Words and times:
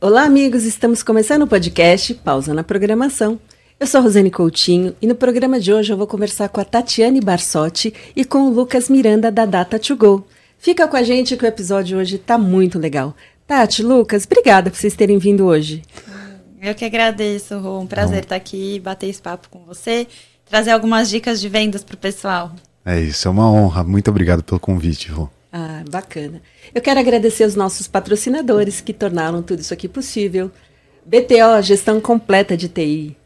Olá, 0.00 0.22
amigos! 0.22 0.64
Estamos 0.64 1.02
começando 1.02 1.42
o 1.42 1.46
podcast 1.46 2.14
Pausa 2.14 2.54
na 2.54 2.62
Programação. 2.62 3.40
Eu 3.80 3.86
sou 3.86 4.00
Rosane 4.00 4.30
Coutinho 4.30 4.94
e 5.02 5.06
no 5.06 5.14
programa 5.14 5.58
de 5.58 5.72
hoje 5.72 5.92
eu 5.92 5.96
vou 5.96 6.06
conversar 6.06 6.48
com 6.48 6.60
a 6.60 6.64
Tatiane 6.64 7.20
Barsotti 7.20 7.92
e 8.14 8.24
com 8.24 8.48
o 8.48 8.50
Lucas 8.50 8.88
Miranda 8.88 9.30
da 9.32 9.44
Data 9.44 9.78
to 9.78 9.96
Go. 9.96 10.26
Fica 10.58 10.86
com 10.86 10.96
a 10.96 11.02
gente 11.02 11.36
que 11.36 11.44
o 11.44 11.46
episódio 11.46 11.98
hoje 11.98 12.16
está 12.16 12.38
muito 12.38 12.78
legal. 12.78 13.14
Tati, 13.46 13.82
Lucas, 13.82 14.24
obrigada 14.26 14.70
por 14.70 14.76
vocês 14.76 14.94
terem 14.94 15.18
vindo 15.18 15.44
hoje. 15.44 15.82
Eu 16.60 16.74
que 16.74 16.84
agradeço, 16.84 17.58
Rô. 17.58 17.80
Um 17.80 17.86
prazer 17.86 18.22
estar 18.22 18.36
aqui, 18.36 18.80
bater 18.80 19.08
esse 19.08 19.20
papo 19.20 19.48
com 19.48 19.64
você, 19.64 20.06
trazer 20.48 20.70
algumas 20.70 21.08
dicas 21.08 21.40
de 21.40 21.48
vendas 21.48 21.84
para 21.84 21.94
o 21.94 21.98
pessoal. 21.98 22.52
É 22.86 23.00
isso, 23.00 23.26
é 23.26 23.30
uma 23.32 23.50
honra. 23.50 23.82
Muito 23.82 24.08
obrigado 24.08 24.44
pelo 24.44 24.60
convite, 24.60 25.10
Rô. 25.10 25.28
Ah, 25.52 25.82
bacana. 25.90 26.40
Eu 26.72 26.80
quero 26.80 27.00
agradecer 27.00 27.44
os 27.44 27.56
nossos 27.56 27.88
patrocinadores 27.88 28.80
que 28.80 28.92
tornaram 28.92 29.42
tudo 29.42 29.58
isso 29.58 29.74
aqui 29.74 29.88
possível. 29.88 30.52
BTO, 31.04 31.60
gestão 31.62 32.00
completa 32.00 32.56
de 32.56 32.68
TI. 32.68 33.16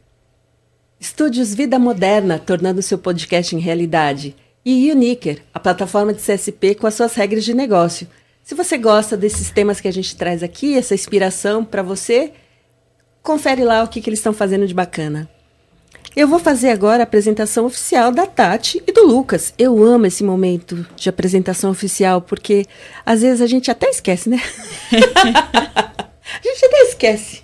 Estúdios 0.98 1.54
Vida 1.54 1.78
Moderna, 1.78 2.38
tornando 2.38 2.80
seu 2.80 2.96
podcast 2.96 3.54
em 3.54 3.58
realidade. 3.58 4.34
E 4.64 4.90
Uniker, 4.90 5.42
a 5.52 5.60
plataforma 5.60 6.14
de 6.14 6.22
CSP 6.22 6.74
com 6.74 6.86
as 6.86 6.94
suas 6.94 7.14
regras 7.14 7.44
de 7.44 7.52
negócio. 7.52 8.08
Se 8.42 8.54
você 8.54 8.78
gosta 8.78 9.14
desses 9.14 9.50
temas 9.50 9.78
que 9.78 9.88
a 9.88 9.92
gente 9.92 10.16
traz 10.16 10.42
aqui, 10.42 10.74
essa 10.74 10.94
inspiração 10.94 11.64
para 11.64 11.82
você, 11.82 12.32
confere 13.22 13.62
lá 13.62 13.82
o 13.82 13.88
que, 13.88 14.00
que 14.00 14.08
eles 14.08 14.20
estão 14.20 14.32
fazendo 14.32 14.66
de 14.66 14.72
bacana. 14.72 15.28
Eu 16.14 16.26
vou 16.26 16.40
fazer 16.40 16.70
agora 16.70 17.02
a 17.02 17.04
apresentação 17.04 17.66
oficial 17.66 18.10
da 18.10 18.26
Tati 18.26 18.82
e 18.86 18.92
do 18.92 19.06
Lucas. 19.06 19.54
Eu 19.56 19.82
amo 19.84 20.06
esse 20.06 20.24
momento 20.24 20.84
de 20.96 21.08
apresentação 21.08 21.70
oficial, 21.70 22.20
porque 22.20 22.66
às 23.06 23.22
vezes 23.22 23.40
a 23.40 23.46
gente 23.46 23.70
até 23.70 23.88
esquece, 23.88 24.28
né? 24.28 24.40
a 24.92 26.42
gente 26.42 26.64
até 26.64 26.82
esquece. 26.82 27.42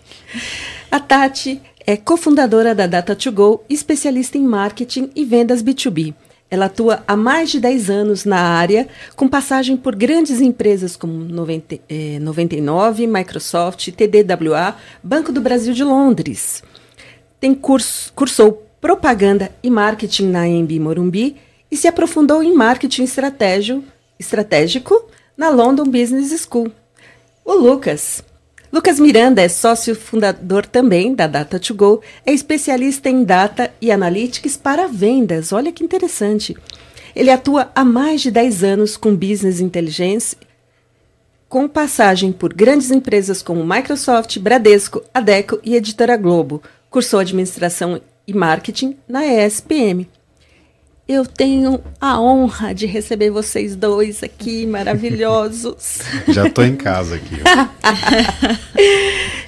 A 0.91 0.99
Tati 0.99 1.63
é 1.87 1.97
cofundadora 1.97 2.75
da 2.75 2.89
Data2Go, 2.89 3.61
especialista 3.69 4.37
em 4.37 4.43
marketing 4.43 5.11
e 5.15 5.25
vendas 5.25 5.63
B2B. 5.63 6.13
Ela 6.51 6.67
atua 6.67 7.03
há 7.07 7.17
mais 7.17 7.51
de 7.51 7.61
10 7.61 7.91
anos 7.91 8.25
na 8.25 8.41
área, 8.41 8.89
com 9.15 9.29
passagem 9.29 9.77
por 9.77 9.95
grandes 9.95 10.41
empresas 10.41 10.97
como 10.97 11.13
90, 11.13 11.79
eh, 11.89 12.19
99, 12.21 13.07
Microsoft, 13.07 13.91
TDWA, 13.93 14.77
Banco 15.03 15.33
do 15.33 15.41
Brasil 15.41 15.73
de 15.73 15.83
Londres. 15.83 16.63
Tem 17.41 17.55
curso, 17.55 18.13
cursou 18.15 18.67
propaganda 18.81 19.51
e 19.63 19.71
marketing 19.71 20.29
na 20.29 20.49
EMB 20.49 20.79
Morumbi 20.81 21.37
e 21.71 21.77
se 21.77 21.89
aprofundou 21.89 22.43
em 22.43 22.55
marketing 22.55 23.05
estratégico 24.19 25.05
na 25.37 25.49
London 25.49 25.85
Business 25.85 26.47
School. 26.49 26.71
O 27.45 27.55
Lucas. 27.55 28.23
Lucas 28.73 28.99
Miranda 28.99 29.41
é 29.41 29.49
sócio 29.49 29.95
fundador 29.95 30.67
também 30.67 31.15
da 31.15 31.29
Data2Go, 31.29 32.01
é 32.25 32.33
especialista 32.33 33.09
em 33.09 33.25
data 33.25 33.73
e 33.81 33.91
analytics 33.91 34.57
para 34.57 34.89
vendas. 34.89 35.53
Olha 35.53 35.73
que 35.73 35.85
interessante. 35.85 36.57
Ele 37.15 37.31
atua 37.31 37.71
há 37.75 37.85
mais 37.85 38.21
de 38.21 38.31
10 38.31 38.65
anos 38.65 38.97
com 38.97 39.15
business 39.15 39.61
intelligence, 39.61 40.37
com 41.49 41.69
passagem 41.69 42.33
por 42.33 42.53
grandes 42.53 42.91
empresas 42.91 43.41
como 43.41 43.65
Microsoft, 43.65 44.39
Bradesco, 44.39 45.03
Adeco 45.15 45.59
e 45.65 45.75
Editora 45.77 46.17
Globo. 46.17 46.63
Cursou 46.97 47.21
administração 47.21 48.01
e 48.27 48.33
marketing 48.33 48.97
na 49.07 49.23
ESPM. 49.23 50.09
Eu 51.09 51.25
tenho 51.25 51.81
a 52.01 52.21
honra 52.21 52.75
de 52.75 52.85
receber 52.85 53.31
vocês 53.31 53.77
dois 53.77 54.25
aqui, 54.25 54.67
maravilhosos. 54.67 56.01
Já 56.27 56.49
estou 56.49 56.65
em 56.65 56.75
casa 56.75 57.15
aqui. 57.15 57.37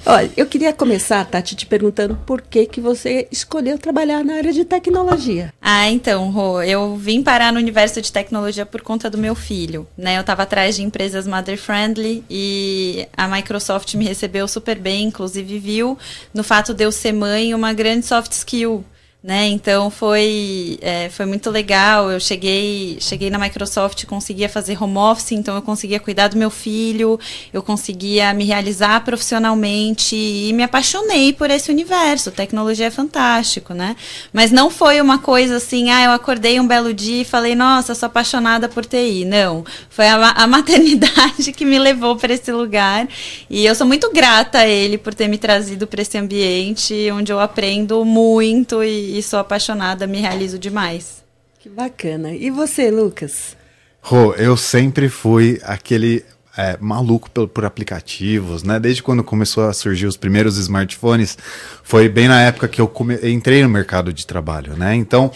Olha, 0.05 0.31
eu 0.37 0.45
queria 0.45 0.71
começar, 0.71 1.25
Tati, 1.25 1.57
te 1.57 1.65
perguntando 1.65 2.17
por 2.25 2.41
que, 2.41 2.65
que 2.65 2.79
você 2.79 3.27
escolheu 3.29 3.77
trabalhar 3.77 4.23
na 4.23 4.35
área 4.35 4.53
de 4.53 4.63
tecnologia. 4.63 5.53
Ah, 5.61 5.89
então, 5.89 6.31
Rô, 6.31 6.61
eu 6.61 6.95
vim 6.95 7.21
parar 7.21 7.51
no 7.51 7.59
universo 7.59 8.01
de 8.01 8.11
tecnologia 8.11 8.65
por 8.65 8.81
conta 8.81 9.09
do 9.09 9.17
meu 9.17 9.35
filho, 9.35 9.85
né? 9.97 10.15
Eu 10.15 10.21
estava 10.21 10.43
atrás 10.43 10.77
de 10.77 10.83
empresas 10.83 11.27
mother 11.27 11.57
friendly 11.57 12.23
e 12.29 13.05
a 13.17 13.27
Microsoft 13.27 13.93
me 13.95 14.05
recebeu 14.05 14.47
super 14.47 14.79
bem, 14.79 15.07
inclusive 15.07 15.59
viu 15.59 15.97
no 16.33 16.43
fato 16.43 16.73
de 16.73 16.85
eu 16.85 16.91
ser 16.91 17.11
mãe 17.11 17.53
uma 17.53 17.73
grande 17.73 18.05
soft 18.05 18.31
skill 18.31 18.85
né? 19.21 19.47
Então 19.47 19.89
foi, 19.89 20.79
é, 20.81 21.09
foi 21.09 21.25
muito 21.25 21.49
legal. 21.49 22.09
Eu 22.09 22.19
cheguei, 22.21 22.97
cheguei 23.01 23.29
na 23.29 23.37
Microsoft, 23.37 24.05
conseguia 24.05 24.47
fazer 24.47 24.81
home 24.81 24.97
office, 24.97 25.33
então 25.33 25.55
eu 25.55 25.61
conseguia 25.61 25.99
cuidar 25.99 26.29
do 26.29 26.37
meu 26.37 26.49
filho, 26.49 27.19
eu 27.51 27.61
conseguia 27.61 28.33
me 28.33 28.45
realizar 28.45 29.03
profissionalmente 29.03 30.15
e 30.15 30.53
me 30.53 30.63
apaixonei 30.63 31.33
por 31.33 31.51
esse 31.51 31.69
universo. 31.69 32.31
Tecnologia 32.31 32.85
é 32.85 32.89
fantástico, 32.89 33.73
né? 33.73 33.97
Mas 34.31 34.51
não 34.51 34.69
foi 34.69 35.01
uma 35.01 35.17
coisa 35.17 35.57
assim, 35.57 35.89
ah, 35.89 36.05
eu 36.05 36.11
acordei 36.11 36.57
um 36.59 36.67
belo 36.67 36.93
dia 36.93 37.21
e 37.21 37.25
falei, 37.25 37.55
nossa, 37.55 37.93
sou 37.93 38.07
apaixonada 38.07 38.69
por 38.69 38.85
TI. 38.85 39.25
Não, 39.25 39.65
foi 39.89 40.07
a, 40.07 40.29
a 40.29 40.47
maternidade 40.47 41.51
que 41.53 41.65
me 41.65 41.77
levou 41.77 42.15
para 42.15 42.33
esse 42.33 42.51
lugar 42.53 43.05
e 43.49 43.65
eu 43.65 43.75
sou 43.75 43.85
muito 43.85 44.11
grata 44.13 44.59
a 44.59 44.67
ele 44.67 44.97
por 44.97 45.13
ter 45.13 45.27
me 45.27 45.37
trazido 45.37 45.85
para 45.85 46.01
esse 46.01 46.17
ambiente 46.17 46.95
onde 47.11 47.33
eu 47.33 47.39
aprendo 47.39 48.05
muito 48.05 48.81
e 48.81 49.08
e, 49.17 49.23
sou 49.23 49.39
apaixonada, 49.39 50.05
me 50.05 50.19
realizo 50.19 50.59
demais. 50.59 51.23
Que 51.59 51.69
bacana. 51.69 52.33
E 52.33 52.49
você, 52.49 52.89
Lucas? 52.89 53.57
Rô, 54.01 54.33
eu 54.35 54.55
sempre 54.55 55.09
fui 55.09 55.59
aquele 55.63 56.23
é, 56.57 56.77
maluco 56.79 57.29
por, 57.29 57.47
por, 57.47 57.65
aplicativos, 57.65 58.63
né? 58.63 58.79
Desde 58.79 59.03
quando 59.03 59.23
começou 59.23 59.67
a 59.67 59.73
surgir 59.73 60.07
os 60.07 60.17
primeiros 60.17 60.57
smartphones, 60.57 61.37
foi 61.83 62.09
bem 62.09 62.27
na 62.27 62.41
época 62.41 62.67
que 62.67 62.79
eu 62.81 62.87
come... 62.87 63.15
entrei 63.23 63.61
no 63.63 63.69
mercado 63.69 64.11
de 64.11 64.25
trabalho, 64.25 64.75
né? 64.75 64.95
Então, 64.95 65.31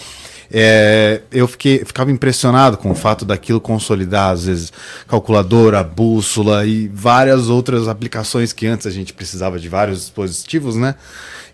é, 0.51 1.21
eu 1.31 1.47
fiquei, 1.47 1.83
ficava 1.83 2.11
impressionado 2.11 2.77
com 2.77 2.91
o 2.91 2.95
fato 2.95 3.25
daquilo 3.25 3.59
consolidar, 3.59 4.31
às 4.31 4.45
vezes, 4.45 4.71
calculadora, 5.07 5.83
bússola 5.83 6.65
e 6.65 6.87
várias 6.87 7.49
outras 7.49 7.87
aplicações 7.87 8.53
que 8.53 8.67
antes 8.67 8.85
a 8.85 8.91
gente 8.91 9.13
precisava 9.13 9.57
de 9.57 9.67
vários 9.67 9.99
dispositivos, 9.99 10.75
né? 10.75 10.95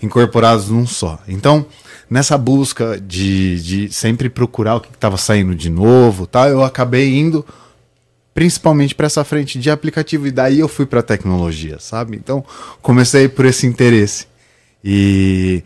Incorporados 0.01 0.69
num 0.69 0.85
só. 0.85 1.19
Então, 1.27 1.65
nessa 2.09 2.37
busca 2.37 2.99
de, 2.99 3.61
de 3.61 3.93
sempre 3.93 4.29
procurar 4.29 4.75
o 4.75 4.81
que 4.81 4.89
estava 4.89 5.17
saindo 5.17 5.53
de 5.55 5.69
novo, 5.69 6.25
tá? 6.25 6.49
eu 6.49 6.63
acabei 6.63 7.17
indo 7.17 7.45
principalmente 8.33 8.95
para 8.95 9.05
essa 9.05 9.23
frente 9.23 9.59
de 9.59 9.69
aplicativo 9.69 10.27
e 10.27 10.31
daí 10.31 10.59
eu 10.59 10.67
fui 10.67 10.85
para 10.85 11.03
tecnologia, 11.03 11.77
sabe? 11.79 12.15
Então 12.15 12.43
comecei 12.81 13.27
por 13.27 13.45
esse 13.45 13.67
interesse 13.67 14.27
e 14.83 15.63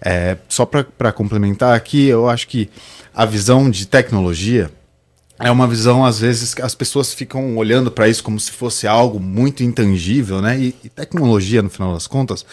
é, 0.00 0.36
só 0.48 0.66
para 0.66 1.12
complementar 1.12 1.74
aqui, 1.74 2.06
eu 2.06 2.28
acho 2.28 2.48
que 2.48 2.68
a 3.14 3.24
visão 3.24 3.70
de 3.70 3.86
tecnologia 3.86 4.70
é 5.38 5.50
uma 5.50 5.66
visão 5.66 6.04
às 6.04 6.18
vezes 6.18 6.54
que 6.54 6.62
as 6.62 6.74
pessoas 6.74 7.12
ficam 7.12 7.56
olhando 7.56 7.90
para 7.90 8.08
isso 8.08 8.24
como 8.24 8.40
se 8.40 8.50
fosse 8.50 8.86
algo 8.86 9.20
muito 9.20 9.62
intangível, 9.62 10.40
né? 10.40 10.58
E, 10.58 10.74
e 10.82 10.88
tecnologia, 10.88 11.62
no 11.62 11.70
final 11.70 11.92
das 11.92 12.06
contas, 12.06 12.44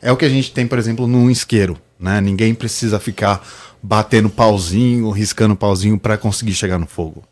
é 0.00 0.10
o 0.10 0.16
que 0.16 0.24
a 0.24 0.28
gente 0.28 0.52
tem, 0.52 0.66
por 0.66 0.78
exemplo, 0.78 1.06
num 1.06 1.30
isqueiro. 1.30 1.78
Né? 2.02 2.20
Ninguém 2.20 2.52
precisa 2.52 2.98
ficar 2.98 3.46
batendo 3.80 4.28
pauzinho, 4.28 5.10
riscando 5.10 5.54
pauzinho 5.54 5.98
para 5.98 6.18
conseguir 6.18 6.52
chegar 6.52 6.78
no 6.78 6.86
fogo. 6.86 7.22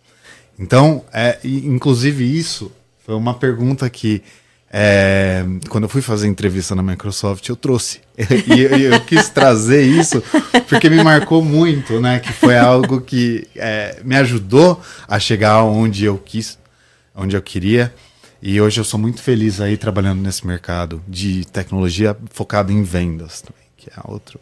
Então, 0.59 1.05
é, 1.13 1.39
inclusive 1.45 2.25
isso 2.25 2.71
foi 3.05 3.15
uma 3.17 3.35
pergunta 3.35 3.91
que 3.91 4.23
é, 4.73 5.45
quando 5.69 5.85
eu 5.85 5.89
fui 5.89 6.01
fazer 6.01 6.29
entrevista 6.29 6.77
na 6.77 6.83
Microsoft, 6.83 7.49
eu 7.49 7.57
trouxe. 7.57 8.01
E 8.47 8.61
eu, 8.61 8.93
eu, 8.93 9.01
quis 9.01 9.29
trazer 9.29 9.83
isso 9.83 10.23
porque 10.69 10.89
me 10.89 11.03
marcou 11.03 11.43
muito, 11.43 12.01
né? 12.01 12.21
Que 12.21 12.33
foi 12.33 12.57
algo 12.57 13.01
que 13.01 13.49
é, 13.57 14.01
me 14.05 14.15
ajudou 14.17 14.81
a 15.09 15.19
chegar 15.19 15.65
onde 15.65 16.05
eu 16.05 16.17
quis, 16.19 16.59
onde 17.17 17.35
eu 17.35 17.43
queria. 17.43 17.93
E 18.43 18.61
hoje 18.61 18.81
eu 18.81 18.85
sou 18.85 19.01
muito 19.01 19.21
feliz 19.21 19.61
aí 19.61 19.77
trabalhando 19.77 20.21
nesse 20.21 20.47
mercado 20.47 21.03
de 21.09 21.45
tecnologia 21.47 22.17
focado 22.31 22.71
em 22.71 22.83
vendas 22.83 23.41
também, 23.41 23.65
que 23.77 23.91
é 23.91 24.01
outro, 24.05 24.39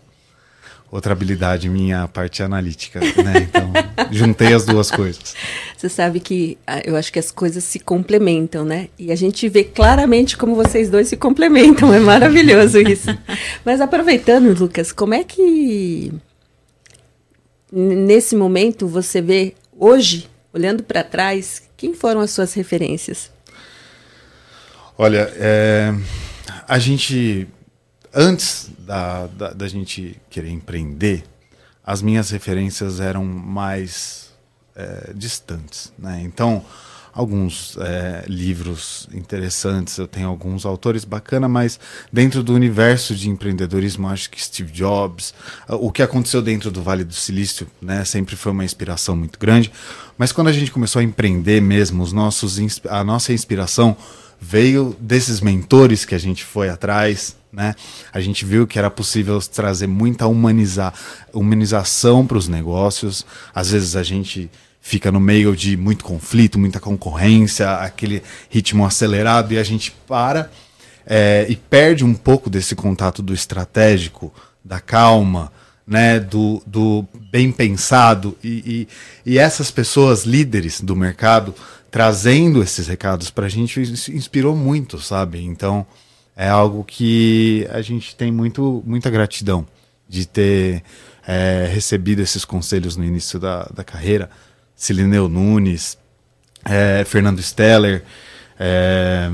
outra 0.91 1.13
habilidade 1.13 1.69
minha, 1.69 2.03
a 2.03 2.09
parte 2.09 2.43
analítica, 2.43 3.01
né? 3.01 3.49
Então, 3.49 3.73
juntei 4.11 4.53
as 4.53 4.65
duas 4.65 4.91
coisas. 4.91 5.35
Você 5.77 5.89
sabe 5.89 6.21
que 6.21 6.57
ah, 6.67 6.81
eu 6.85 6.97
acho 6.97 7.13
que 7.13 7.19
as 7.19 7.31
coisas 7.31 7.63
se 7.65 7.79
complementam, 7.79 8.65
né? 8.65 8.89
E 8.99 9.13
a 9.13 9.17
gente 9.17 9.49
vê 9.49 9.65
claramente 9.65 10.37
como 10.37 10.55
vocês 10.55 10.91
dois 10.91 11.09
se 11.09 11.17
complementam, 11.17 11.93
é 11.93 12.01
maravilhoso 12.01 12.81
isso. 12.81 13.09
Mas 13.65 13.81
aproveitando, 13.81 14.59
Lucas, 14.59 14.93
como 14.93 15.15
é 15.15 15.23
que 15.23 16.13
nesse 17.71 18.35
momento 18.35 18.89
você 18.89 19.21
vê 19.21 19.55
hoje, 19.79 20.29
olhando 20.53 20.83
para 20.83 21.05
trás, 21.05 21.63
quem 21.77 21.95
foram 21.95 22.21
as 22.21 22.31
suas 22.31 22.55
referências? 22.55 23.31
Olha, 24.97 25.31
é, 25.37 25.95
a 26.67 26.79
gente, 26.79 27.47
antes 28.19 28.69
da, 28.81 29.29
da, 29.29 29.51
da, 29.53 29.69
gente 29.69 30.21
querer 30.29 30.51
empreender, 30.51 31.23
as 31.87 32.03
minhas 32.03 32.31
referências 32.31 32.99
eram 32.99 33.25
mais 33.25 34.31
é, 34.75 35.13
distantes. 35.15 35.93
Né? 35.97 36.23
Então, 36.25 36.65
alguns 37.15 37.77
é, 37.79 38.25
livros 38.27 39.09
interessantes, 39.15 39.97
eu 39.99 40.09
tenho 40.09 40.29
alguns 40.29 40.67
autores 40.67 41.05
bacana, 41.05 41.49
mas 41.49 41.79
dentro 42.13 42.43
do 42.43 42.53
universo 42.53 43.15
de 43.15 43.29
empreendedorismo, 43.29 44.09
acho 44.09 44.29
que 44.29 44.43
Steve 44.43 44.73
Jobs, 44.73 45.33
o 45.69 45.93
que 45.93 46.03
aconteceu 46.03 46.43
dentro 46.43 46.73
do 46.73 46.83
Vale 46.83 47.05
do 47.05 47.15
Silício, 47.15 47.69
né, 47.81 48.05
sempre 48.05 48.35
foi 48.35 48.51
uma 48.51 48.65
inspiração 48.65 49.15
muito 49.15 49.39
grande. 49.39 49.71
Mas 50.19 50.33
quando 50.33 50.49
a 50.49 50.53
gente 50.53 50.73
começou 50.73 50.99
a 50.99 51.05
empreender 51.05 51.61
mesmo, 51.61 52.03
os 52.03 52.13
nossos, 52.13 52.59
a 52.89 53.05
nossa 53.05 53.33
inspiração 53.33 53.97
veio 54.41 54.97
desses 55.01 55.41
mentores 55.41 56.05
que 56.05 56.17
a 56.17 56.19
gente 56.19 56.45
foi 56.45 56.69
atrás, 56.69 57.38
né? 57.53 57.75
A 58.13 58.21
gente 58.21 58.45
viu 58.45 58.67
que 58.67 58.79
era 58.79 58.91
possível 58.91 59.41
trazer 59.41 59.87
muita 59.87 60.27
humanizar, 60.27 60.93
humanização 61.33 62.27
para 62.27 62.39
os 62.39 62.49
negócios. 62.49 63.25
Às 63.55 63.71
vezes 63.71 63.97
a 63.97 64.03
gente 64.03 64.51
fica 64.81 65.11
no 65.11 65.21
meio 65.21 65.57
de 65.57 65.77
muito 65.77 66.05
conflito, 66.05 66.59
muita 66.59 66.81
concorrência, 66.81 67.71
aquele 67.77 68.23
ritmo 68.49 68.87
acelerado 68.87 69.53
e 69.53 69.59
a 69.59 69.63
gente 69.63 69.91
para 70.07 70.51
é, 71.07 71.47
e 71.49 71.57
perde 71.57 72.05
um 72.05 72.15
pouco 72.15 72.51
desse 72.51 72.75
contato 72.75 73.23
do 73.23 73.33
estratégico, 73.33 74.33
da 74.63 74.79
calma, 74.79 75.51
né, 75.87 76.21
do, 76.21 76.63
do 76.67 77.07
bem 77.33 77.51
pensado 77.51 78.37
e, 78.45 78.87
e, 79.25 79.33
e 79.33 79.39
essas 79.39 79.71
pessoas 79.71 80.25
líderes 80.25 80.83
do 80.83 80.95
mercado 80.95 81.55
trazendo 81.91 82.63
esses 82.63 82.87
recados 82.87 83.31
para 83.31 83.47
a 83.47 83.49
gente 83.49 83.81
inspirou 84.13 84.55
muito, 84.55 85.01
sabe? 85.01 85.43
Então 85.43 85.87
é 86.39 86.49
algo 86.49 86.85
que 86.85 87.67
a 87.69 87.83
gente 87.83 88.15
tem 88.15 88.31
muito, 88.31 88.81
muita 88.87 89.11
gratidão 89.11 89.67
de 90.09 90.25
ter 90.25 90.85
é, 91.27 91.69
recebido 91.69 92.23
esses 92.23 92.45
conselhos 92.45 92.97
no 92.97 93.05
início 93.05 93.41
da, 93.41 93.65
da 93.75 93.83
carreira 93.83 94.31
Cilineu 94.77 95.29
Nunes, 95.29 95.99
é, 96.65 97.05
Fernando 97.05 97.43
Steller, 97.43 98.05
é, 98.57 99.29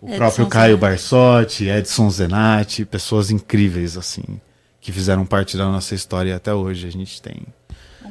o 0.00 0.06
Edson 0.06 0.16
próprio 0.16 0.46
Caio 0.46 0.78
Barsotti, 0.78 1.66
Edson 1.66 2.08
Zenatti, 2.08 2.84
pessoas 2.84 3.32
incríveis, 3.32 3.96
assim, 3.96 4.40
que 4.80 4.92
fizeram 4.92 5.26
parte 5.26 5.56
da 5.56 5.64
nossa 5.64 5.92
história 5.92 6.36
até 6.36 6.54
hoje. 6.54 6.86
A 6.86 6.90
gente 6.90 7.20
tem. 7.20 7.42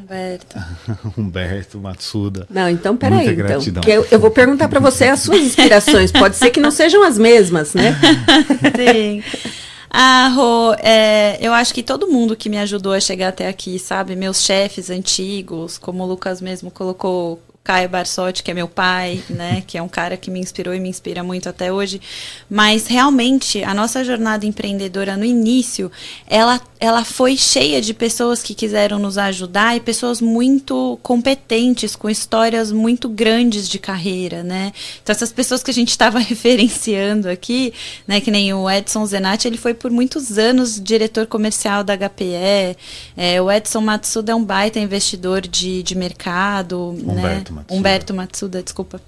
Humberto. 0.01 0.57
Humberto, 1.17 1.79
Matsuda. 1.79 2.47
Não, 2.49 2.69
então 2.69 2.97
peraí. 2.97 3.29
Então, 3.29 3.83
eu, 3.87 4.05
eu, 4.11 4.19
vou 4.19 4.31
perguntar 4.31 4.67
para 4.67 4.79
você 4.79 5.05
as 5.05 5.19
suas 5.19 5.41
inspirações. 5.41 6.11
Pode 6.11 6.35
ser 6.35 6.49
que 6.49 6.59
não 6.59 6.71
sejam 6.71 7.03
as 7.03 7.17
mesmas, 7.17 7.73
né? 7.73 7.95
Sim. 8.75 9.23
Ah, 9.89 10.29
Rô, 10.29 10.73
é, 10.79 11.37
eu 11.41 11.53
acho 11.53 11.73
que 11.73 11.83
todo 11.83 12.07
mundo 12.07 12.35
que 12.35 12.49
me 12.49 12.57
ajudou 12.57 12.93
a 12.93 12.99
chegar 12.99 13.27
até 13.27 13.47
aqui, 13.47 13.77
sabe? 13.77 14.15
Meus 14.15 14.41
chefes 14.41 14.89
antigos, 14.89 15.77
como 15.77 16.03
o 16.03 16.07
Lucas 16.07 16.41
mesmo 16.41 16.71
colocou, 16.71 17.41
Caio 17.71 17.87
Barsotti, 17.87 18.43
que 18.43 18.51
é 18.51 18.53
meu 18.53 18.67
pai, 18.67 19.23
né, 19.29 19.63
que 19.65 19.77
é 19.77 19.81
um 19.81 19.87
cara 19.87 20.17
que 20.17 20.29
me 20.29 20.41
inspirou 20.41 20.73
e 20.73 20.79
me 20.79 20.89
inspira 20.89 21.23
muito 21.23 21.47
até 21.47 21.71
hoje, 21.71 22.01
mas 22.49 22.85
realmente 22.85 23.63
a 23.63 23.73
nossa 23.73 24.03
jornada 24.03 24.45
empreendedora 24.45 25.15
no 25.15 25.23
início, 25.23 25.89
ela 26.27 26.59
ela 26.81 27.05
foi 27.05 27.37
cheia 27.37 27.79
de 27.79 27.93
pessoas 27.93 28.41
que 28.41 28.55
quiseram 28.55 28.97
nos 28.97 29.15
ajudar 29.15 29.77
e 29.77 29.79
pessoas 29.79 30.19
muito 30.19 30.97
competentes, 31.03 31.95
com 31.95 32.09
histórias 32.09 32.71
muito 32.71 33.07
grandes 33.07 33.69
de 33.69 33.77
carreira, 33.77 34.41
né? 34.41 34.73
Então 35.01 35.13
essas 35.13 35.31
pessoas 35.31 35.61
que 35.61 35.69
a 35.69 35.73
gente 35.73 35.89
estava 35.89 36.17
referenciando 36.19 37.29
aqui, 37.29 37.71
né, 38.07 38.19
que 38.19 38.31
nem 38.31 38.51
o 38.51 38.67
Edson 38.67 39.05
Zenatti, 39.05 39.47
ele 39.47 39.57
foi 39.57 39.75
por 39.75 39.91
muitos 39.91 40.39
anos 40.39 40.81
diretor 40.81 41.27
comercial 41.27 41.83
da 41.83 41.95
HPE, 41.95 42.75
é, 43.15 43.39
o 43.39 43.51
Edson 43.51 43.81
Matsuda 43.81 44.31
é 44.31 44.35
um 44.35 44.43
baita 44.43 44.79
investidor 44.79 45.41
de, 45.41 45.83
de 45.83 45.95
mercado, 45.95 46.97
né? 47.03 47.43
Matsuda. 47.61 47.79
Humberto 47.79 48.13
Matsuda, 48.13 48.63
desculpa. 48.63 49.01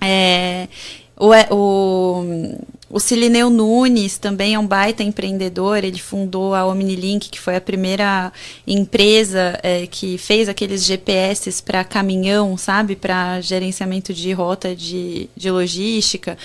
É, 0.00 0.68
o, 1.16 1.30
o, 1.54 2.58
o 2.90 2.98
Cilineu 2.98 3.48
Nunes 3.48 4.18
também 4.18 4.54
é 4.54 4.58
um 4.58 4.66
baita 4.66 5.04
empreendedor, 5.04 5.84
ele 5.84 5.98
fundou 5.98 6.54
a 6.54 6.66
Omnilink, 6.66 7.30
que 7.30 7.38
foi 7.38 7.54
a 7.54 7.60
primeira 7.60 8.32
empresa 8.66 9.58
é, 9.62 9.86
que 9.86 10.18
fez 10.18 10.48
aqueles 10.48 10.84
GPS 10.84 11.62
para 11.62 11.84
caminhão, 11.84 12.56
sabe? 12.56 12.96
Para 12.96 13.40
gerenciamento 13.40 14.12
de 14.12 14.32
rota 14.32 14.74
de, 14.74 15.28
de 15.36 15.50
logística. 15.50 16.36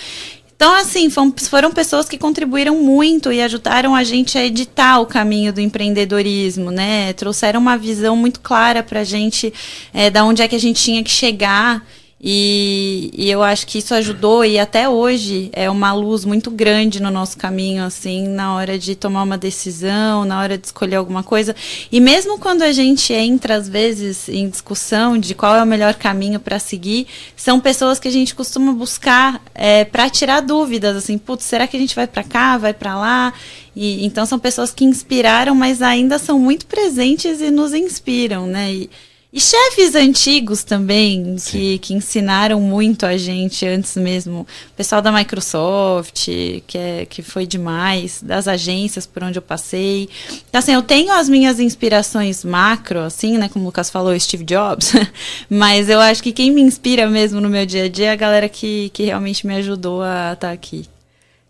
Então, 0.58 0.74
assim, 0.74 1.08
foram, 1.08 1.70
pessoas 1.70 2.08
que 2.08 2.18
contribuíram 2.18 2.82
muito 2.82 3.30
e 3.32 3.40
ajudaram 3.40 3.94
a 3.94 4.02
gente 4.02 4.36
a 4.36 4.44
editar 4.44 4.98
o 4.98 5.06
caminho 5.06 5.52
do 5.52 5.60
empreendedorismo, 5.60 6.72
né? 6.72 7.12
Trouxeram 7.12 7.60
uma 7.60 7.78
visão 7.78 8.16
muito 8.16 8.40
clara 8.40 8.82
para 8.82 8.98
a 8.98 9.04
gente 9.04 9.54
é, 9.94 10.10
da 10.10 10.24
onde 10.24 10.42
é 10.42 10.48
que 10.48 10.56
a 10.56 10.58
gente 10.58 10.82
tinha 10.82 11.04
que 11.04 11.12
chegar 11.12 11.86
e, 12.20 13.12
e, 13.16 13.30
eu 13.30 13.44
acho 13.44 13.64
que 13.64 13.78
isso 13.78 13.94
ajudou 13.94 14.44
e 14.44 14.58
até 14.58 14.88
hoje 14.88 15.50
é 15.52 15.70
uma 15.70 15.92
luz 15.92 16.24
muito 16.24 16.50
grande 16.50 17.00
no 17.00 17.12
nosso 17.12 17.38
caminho, 17.38 17.84
assim, 17.84 18.26
na 18.26 18.56
hora 18.56 18.76
de 18.76 18.96
tomar 18.96 19.22
uma 19.22 19.38
decisão, 19.38 20.24
na 20.24 20.40
hora 20.40 20.58
de 20.58 20.66
escolher 20.66 20.96
alguma 20.96 21.22
coisa. 21.22 21.54
E 21.92 22.00
mesmo 22.00 22.36
quando 22.36 22.62
a 22.62 22.72
gente 22.72 23.12
entra, 23.12 23.54
às 23.54 23.68
vezes, 23.68 24.28
em 24.28 24.48
discussão 24.48 25.16
de 25.16 25.32
qual 25.32 25.54
é 25.54 25.62
o 25.62 25.66
melhor 25.66 25.94
caminho 25.94 26.40
para 26.40 26.58
seguir, 26.58 27.06
são 27.36 27.60
pessoas 27.60 28.00
que 28.00 28.08
a 28.08 28.12
gente 28.12 28.34
costuma 28.34 28.72
buscar 28.72 29.40
é, 29.54 29.84
para 29.84 30.10
tirar 30.10 30.40
dúvidas, 30.40 30.96
assim, 30.96 31.18
putz, 31.18 31.44
será 31.44 31.68
que 31.68 31.76
a 31.76 31.80
gente 31.80 31.94
vai 31.94 32.08
para 32.08 32.24
cá, 32.24 32.58
vai 32.58 32.74
para 32.74 32.98
lá? 32.98 33.32
E, 33.76 34.04
então 34.04 34.26
são 34.26 34.40
pessoas 34.40 34.72
que 34.72 34.84
inspiraram, 34.84 35.54
mas 35.54 35.80
ainda 35.80 36.18
são 36.18 36.36
muito 36.36 36.66
presentes 36.66 37.40
e 37.40 37.48
nos 37.48 37.72
inspiram, 37.72 38.44
né? 38.48 38.72
E, 38.72 38.90
e 39.30 39.38
chefes 39.38 39.94
antigos 39.94 40.64
também, 40.64 41.36
que, 41.36 41.78
que 41.80 41.92
ensinaram 41.92 42.62
muito 42.62 43.04
a 43.04 43.14
gente 43.18 43.66
antes 43.66 43.94
mesmo. 43.96 44.40
O 44.40 44.74
pessoal 44.74 45.02
da 45.02 45.12
Microsoft, 45.12 46.28
que, 46.66 46.78
é, 46.78 47.04
que 47.04 47.20
foi 47.20 47.46
demais, 47.46 48.22
das 48.22 48.48
agências 48.48 49.06
por 49.06 49.22
onde 49.22 49.36
eu 49.36 49.42
passei. 49.42 50.08
Então, 50.48 50.58
assim, 50.58 50.72
eu 50.72 50.80
tenho 50.80 51.12
as 51.12 51.28
minhas 51.28 51.60
inspirações 51.60 52.42
macro, 52.42 53.00
assim, 53.00 53.36
né? 53.36 53.50
Como 53.50 53.66
o 53.66 53.68
Lucas 53.68 53.90
falou, 53.90 54.18
Steve 54.18 54.44
Jobs. 54.44 54.92
Mas 55.50 55.90
eu 55.90 56.00
acho 56.00 56.22
que 56.22 56.32
quem 56.32 56.50
me 56.50 56.62
inspira 56.62 57.06
mesmo 57.06 57.38
no 57.38 57.50
meu 57.50 57.66
dia 57.66 57.84
a 57.84 57.88
dia 57.88 58.06
é 58.06 58.12
a 58.12 58.16
galera 58.16 58.48
que, 58.48 58.88
que 58.94 59.04
realmente 59.04 59.46
me 59.46 59.56
ajudou 59.56 60.00
a 60.02 60.32
estar 60.32 60.52
aqui. 60.52 60.88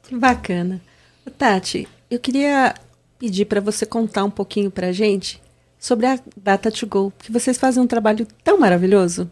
Que 0.02 0.16
bacana. 0.16 0.81
Tati, 1.38 1.86
eu 2.10 2.19
queria 2.19 2.74
pedir 3.20 3.44
para 3.44 3.60
você 3.60 3.86
contar 3.86 4.24
um 4.24 4.31
pouquinho 4.31 4.69
para 4.69 4.88
a 4.88 4.92
gente 4.92 5.40
sobre 5.78 6.06
a 6.06 6.19
Data 6.36 6.70
to 6.70 6.86
Go, 6.86 7.12
porque 7.16 7.32
vocês 7.32 7.56
fazem 7.56 7.82
um 7.82 7.86
trabalho 7.86 8.26
tão 8.42 8.58
maravilhoso. 8.58 9.30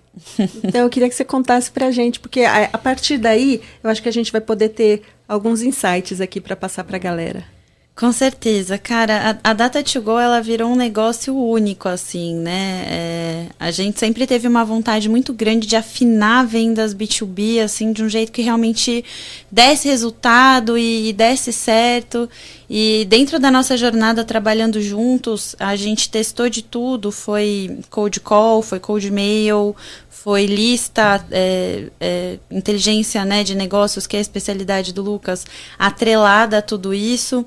Então 0.62 0.82
eu 0.82 0.90
queria 0.90 1.08
que 1.08 1.14
você 1.14 1.24
contasse 1.24 1.70
para 1.70 1.86
a 1.86 1.90
gente, 1.90 2.20
porque 2.20 2.42
a, 2.42 2.64
a, 2.72 2.78
partir 2.78 3.18
daí 3.18 3.60
eu 3.82 3.90
acho 3.90 4.02
que 4.02 4.08
a 4.08 4.12
gente 4.12 4.32
vai 4.32 4.40
poder 4.40 4.70
ter 4.70 5.02
alguns 5.28 5.62
insights 5.62 6.20
aqui 6.20 6.40
para 6.40 6.54
passar 6.56 6.84
para 6.84 6.96
a 6.96 7.00
galera. 7.00 7.55
Com 7.96 8.12
certeza, 8.12 8.76
cara, 8.76 9.40
a, 9.42 9.50
a 9.50 9.52
Data 9.54 9.82
to 9.82 10.02
Go 10.02 10.18
ela 10.18 10.42
virou 10.42 10.70
um 10.70 10.76
negócio 10.76 11.34
único, 11.34 11.88
assim, 11.88 12.34
né? 12.34 12.84
É, 12.90 13.46
a 13.58 13.70
gente 13.70 13.98
sempre 13.98 14.26
teve 14.26 14.46
uma 14.46 14.66
vontade 14.66 15.08
muito 15.08 15.32
grande 15.32 15.66
de 15.66 15.76
afinar 15.76 16.44
vendas 16.46 16.94
B2B, 16.94 17.64
assim, 17.64 17.94
de 17.94 18.02
um 18.02 18.08
jeito 18.08 18.32
que 18.32 18.42
realmente 18.42 19.02
desse 19.50 19.88
resultado 19.88 20.76
e, 20.76 21.08
e 21.08 21.12
desse 21.14 21.54
certo. 21.54 22.28
E 22.68 23.06
dentro 23.08 23.38
da 23.38 23.50
nossa 23.50 23.78
jornada 23.78 24.26
trabalhando 24.26 24.78
juntos, 24.82 25.56
a 25.58 25.74
gente 25.74 26.10
testou 26.10 26.50
de 26.50 26.60
tudo, 26.60 27.10
foi 27.10 27.78
cold 27.88 28.20
call, 28.20 28.60
foi 28.60 28.78
cold 28.78 29.10
mail, 29.10 29.74
foi 30.10 30.44
lista, 30.44 31.24
é, 31.30 31.84
é, 31.98 32.38
inteligência 32.50 33.24
né, 33.24 33.42
de 33.42 33.54
negócios, 33.54 34.06
que 34.06 34.16
é 34.16 34.18
a 34.18 34.22
especialidade 34.22 34.92
do 34.92 35.00
Lucas, 35.00 35.46
atrelada 35.78 36.58
a 36.58 36.62
tudo 36.62 36.92
isso. 36.92 37.46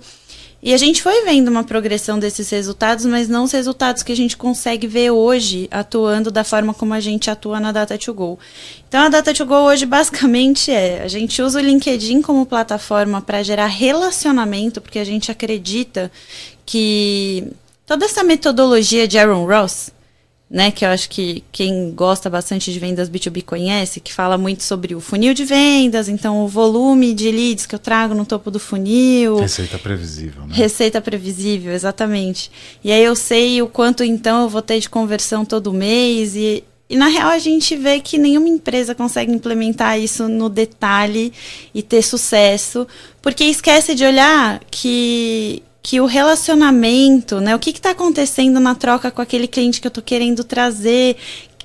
E 0.62 0.74
a 0.74 0.78
gente 0.78 1.02
foi 1.02 1.24
vendo 1.24 1.48
uma 1.48 1.64
progressão 1.64 2.20
desses 2.20 2.50
resultados, 2.50 3.06
mas 3.06 3.30
não 3.30 3.46
os 3.46 3.52
resultados 3.52 4.04
que 4.04 4.12
a 4.12 4.16
gente 4.16 4.36
consegue 4.36 4.88
ver 4.88 5.10
hoje 5.12 5.70
atuando 5.72 6.30
da 6.30 6.44
forma 6.44 6.74
como 6.74 6.94
a 6.94 7.00
gente 7.00 7.32
atua 7.32 7.62
na 7.62 7.72
Data 7.72 7.98
to 7.98 8.14
Go. 8.14 8.38
Então 8.88 9.04
a 9.04 9.10
Data 9.10 9.34
to 9.34 9.46
Go 9.46 9.56
hoje 9.56 9.86
basicamente 9.86 10.70
é, 10.70 11.02
a 11.02 11.08
gente 11.08 11.42
usa 11.42 11.60
o 11.60 11.62
LinkedIn 11.62 12.22
como 12.22 12.46
plataforma 12.46 13.22
para 13.22 13.42
gerar 13.42 13.68
relacionamento, 13.68 14.82
porque 14.82 15.00
a 15.00 15.06
gente 15.06 15.32
acredita 15.32 16.12
que 16.66 17.48
toda 17.86 18.06
essa 18.06 18.22
metodologia 18.22 19.08
de 19.08 19.18
Aaron 19.18 19.46
Ross, 19.46 19.92
né, 20.50 20.72
que 20.72 20.84
eu 20.84 20.90
acho 20.90 21.10
que 21.10 21.44
quem 21.52 21.92
gosta 21.92 22.28
bastante 22.28 22.74
de 22.74 22.80
vendas 22.80 23.08
B2B 23.08 23.44
conhece, 23.44 24.00
que 24.00 24.12
fala 24.12 24.36
muito 24.36 24.64
sobre 24.64 24.96
o 24.96 25.00
funil 25.00 25.34
de 25.34 25.46
vendas, 25.46 26.10
então 26.10 26.44
o 26.44 26.48
volume 26.48 27.14
de 27.14 27.30
leads 27.30 27.68
que 27.68 27.76
eu 27.76 27.80
trago 27.80 28.16
no 28.16 28.26
topo 28.26 28.50
do 28.50 28.60
funil. 28.60 29.38
Receita 29.38 29.78
previsível, 29.78 30.48
né? 30.48 30.56
Receita 30.56 31.00
previsível, 31.00 31.72
exatamente. 31.72 32.50
E 32.84 32.92
aí 32.92 33.04
eu 33.04 33.16
sei 33.16 33.62
o 33.62 33.68
quanto 33.68 34.04
então 34.04 34.42
eu 34.44 34.50
vou 34.50 34.62
ter 34.62 34.80
de 34.80 34.90
conversão 34.90 35.46
todo 35.46 35.72
mês 35.72 36.36
e 36.36 36.64
e 36.90 36.98
na 36.98 37.06
real 37.06 37.30
a 37.30 37.38
gente 37.38 37.76
vê 37.76 38.00
que 38.00 38.18
nenhuma 38.18 38.50
empresa 38.50 38.96
consegue 38.96 39.32
implementar 39.32 40.00
isso 40.00 40.28
no 40.28 40.50
detalhe 40.50 41.32
e 41.72 41.84
ter 41.84 42.02
sucesso, 42.02 42.88
porque 43.22 43.44
esquece 43.44 43.94
de 43.94 44.04
olhar 44.04 44.60
que 44.72 45.62
que 45.82 46.02
o 46.02 46.06
relacionamento, 46.06 47.40
né? 47.40 47.56
O 47.56 47.60
que 47.60 47.70
está 47.70 47.92
acontecendo 47.92 48.60
na 48.60 48.76
troca 48.76 49.10
com 49.10 49.22
aquele 49.22 49.48
cliente 49.48 49.80
que 49.80 49.88
eu 49.88 49.90
estou 49.90 50.04
querendo 50.04 50.44
trazer? 50.44 51.18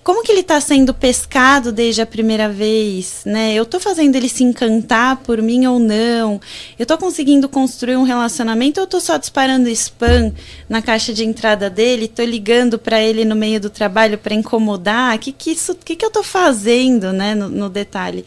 como 0.04 0.22
que 0.22 0.30
ele 0.30 0.42
está 0.42 0.60
sendo 0.60 0.92
pescado 0.92 1.72
desde 1.72 2.02
a 2.02 2.06
primeira 2.06 2.46
vez, 2.46 3.22
né? 3.24 3.54
Eu 3.54 3.62
estou 3.62 3.80
fazendo 3.80 4.14
ele 4.14 4.28
se 4.28 4.44
encantar 4.44 5.16
por 5.16 5.40
mim 5.40 5.64
ou 5.64 5.78
não? 5.78 6.38
Eu 6.78 6.82
estou 6.82 6.98
conseguindo 6.98 7.48
construir 7.48 7.96
um 7.96 8.02
relacionamento 8.02 8.78
ou 8.80 8.84
estou 8.84 9.00
só 9.00 9.16
disparando 9.16 9.66
spam 9.70 10.30
na 10.68 10.82
caixa 10.82 11.14
de 11.14 11.24
entrada 11.24 11.70
dele? 11.70 12.04
Estou 12.04 12.26
ligando 12.26 12.78
para 12.78 13.00
ele 13.00 13.24
no 13.24 13.34
meio 13.34 13.58
do 13.58 13.70
trabalho 13.70 14.18
para 14.18 14.34
incomodar? 14.34 15.16
O 15.16 15.18
que 15.18 15.32
que 15.32 15.52
isso, 15.52 15.74
que 15.74 15.96
que 15.96 16.04
eu 16.04 16.08
estou 16.08 16.22
fazendo, 16.22 17.10
né? 17.10 17.34
No, 17.34 17.48
no 17.48 17.70
detalhe. 17.70 18.26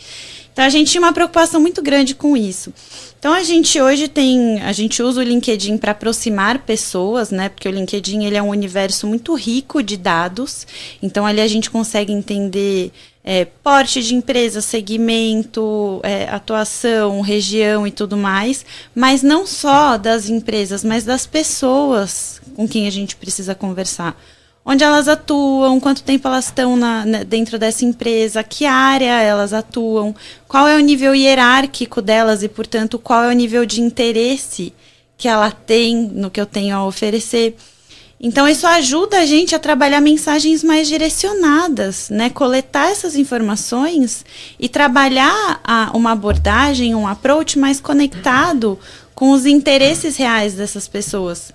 Então 0.51 0.65
a 0.65 0.69
gente 0.69 0.89
tinha 0.89 1.01
uma 1.01 1.13
preocupação 1.13 1.61
muito 1.61 1.83
grande 1.83 2.15
com 2.15 2.35
isso. 2.35 2.73
Então 3.19 3.33
a 3.33 3.41
gente 3.43 3.81
hoje 3.81 4.07
tem, 4.07 4.61
a 4.61 4.71
gente 4.71 5.01
usa 5.01 5.21
o 5.21 5.23
LinkedIn 5.23 5.77
para 5.77 5.91
aproximar 5.91 6.59
pessoas, 6.59 7.31
né? 7.31 7.49
Porque 7.49 7.67
o 7.67 7.71
LinkedIn 7.71 8.25
ele 8.25 8.37
é 8.37 8.41
um 8.41 8.49
universo 8.49 9.07
muito 9.07 9.33
rico 9.33 9.81
de 9.81 9.97
dados. 9.97 10.67
Então 11.01 11.25
ali 11.25 11.41
a 11.41 11.47
gente 11.47 11.71
consegue 11.71 12.13
entender 12.13 12.91
é, 13.23 13.43
porte 13.43 14.01
de 14.01 14.15
empresa, 14.15 14.61
segmento, 14.61 15.99
é, 16.03 16.29
atuação, 16.29 17.19
região 17.19 17.85
e 17.85 17.91
tudo 17.91 18.15
mais, 18.15 18.65
mas 18.95 19.21
não 19.21 19.45
só 19.45 19.97
das 19.97 20.29
empresas, 20.29 20.81
mas 20.81 21.03
das 21.03 21.25
pessoas 21.25 22.39
com 22.55 22.65
quem 22.65 22.87
a 22.87 22.89
gente 22.89 23.17
precisa 23.17 23.53
conversar 23.53 24.17
onde 24.69 24.83
elas 24.83 25.07
atuam, 25.07 25.79
quanto 25.79 26.03
tempo 26.03 26.27
elas 26.27 26.47
estão 26.47 26.75
na, 26.75 27.05
na, 27.05 27.23
dentro 27.23 27.57
dessa 27.57 27.85
empresa, 27.85 28.43
que 28.43 28.65
área 28.65 29.21
elas 29.21 29.53
atuam, 29.53 30.13
qual 30.45 30.67
é 30.67 30.75
o 30.75 30.81
nível 30.81 31.15
hierárquico 31.15 32.01
delas 32.01 32.43
e, 32.43 32.49
portanto, 32.49 32.99
qual 32.99 33.23
é 33.23 33.29
o 33.29 33.31
nível 33.31 33.65
de 33.65 33.79
interesse 33.79 34.73
que 35.17 35.29
ela 35.29 35.49
tem 35.49 35.95
no 35.95 36.29
que 36.29 36.39
eu 36.39 36.45
tenho 36.45 36.75
a 36.75 36.85
oferecer. 36.85 37.55
Então, 38.19 38.45
isso 38.45 38.67
ajuda 38.67 39.19
a 39.19 39.25
gente 39.25 39.55
a 39.55 39.59
trabalhar 39.59 40.01
mensagens 40.01 40.63
mais 40.63 40.87
direcionadas, 40.87 42.09
né? 42.09 42.29
Coletar 42.29 42.89
essas 42.89 43.15
informações 43.15 44.25
e 44.59 44.67
trabalhar 44.67 45.61
a, 45.63 45.91
uma 45.93 46.11
abordagem, 46.11 46.93
um 46.93 47.07
approach 47.07 47.57
mais 47.57 47.79
conectado 47.79 48.77
com 49.15 49.31
os 49.31 49.45
interesses 49.45 50.17
reais 50.17 50.55
dessas 50.55 50.87
pessoas. 50.87 51.53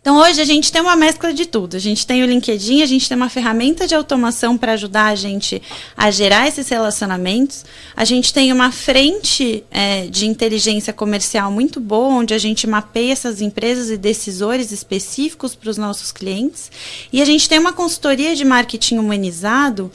Então 0.00 0.16
hoje 0.16 0.40
a 0.40 0.44
gente 0.44 0.70
tem 0.70 0.80
uma 0.80 0.96
mescla 0.96 1.34
de 1.34 1.44
tudo. 1.44 1.76
A 1.76 1.80
gente 1.80 2.06
tem 2.06 2.22
o 2.22 2.26
LinkedIn, 2.26 2.82
a 2.82 2.86
gente 2.86 3.08
tem 3.08 3.16
uma 3.16 3.28
ferramenta 3.28 3.86
de 3.86 3.94
automação 3.94 4.56
para 4.56 4.72
ajudar 4.72 5.06
a 5.06 5.14
gente 5.14 5.60
a 5.96 6.10
gerar 6.10 6.46
esses 6.46 6.68
relacionamentos. 6.68 7.64
A 7.96 8.04
gente 8.04 8.32
tem 8.32 8.52
uma 8.52 8.70
frente 8.70 9.64
é, 9.70 10.06
de 10.06 10.26
inteligência 10.26 10.92
comercial 10.92 11.50
muito 11.50 11.80
boa, 11.80 12.14
onde 12.14 12.32
a 12.32 12.38
gente 12.38 12.66
mapeia 12.66 13.12
essas 13.12 13.42
empresas 13.42 13.90
e 13.90 13.96
decisores 13.96 14.70
específicos 14.70 15.54
para 15.54 15.68
os 15.68 15.76
nossos 15.76 16.12
clientes. 16.12 16.70
E 17.12 17.20
a 17.20 17.24
gente 17.24 17.48
tem 17.48 17.58
uma 17.58 17.72
consultoria 17.72 18.34
de 18.36 18.44
marketing 18.44 18.98
humanizado 18.98 19.90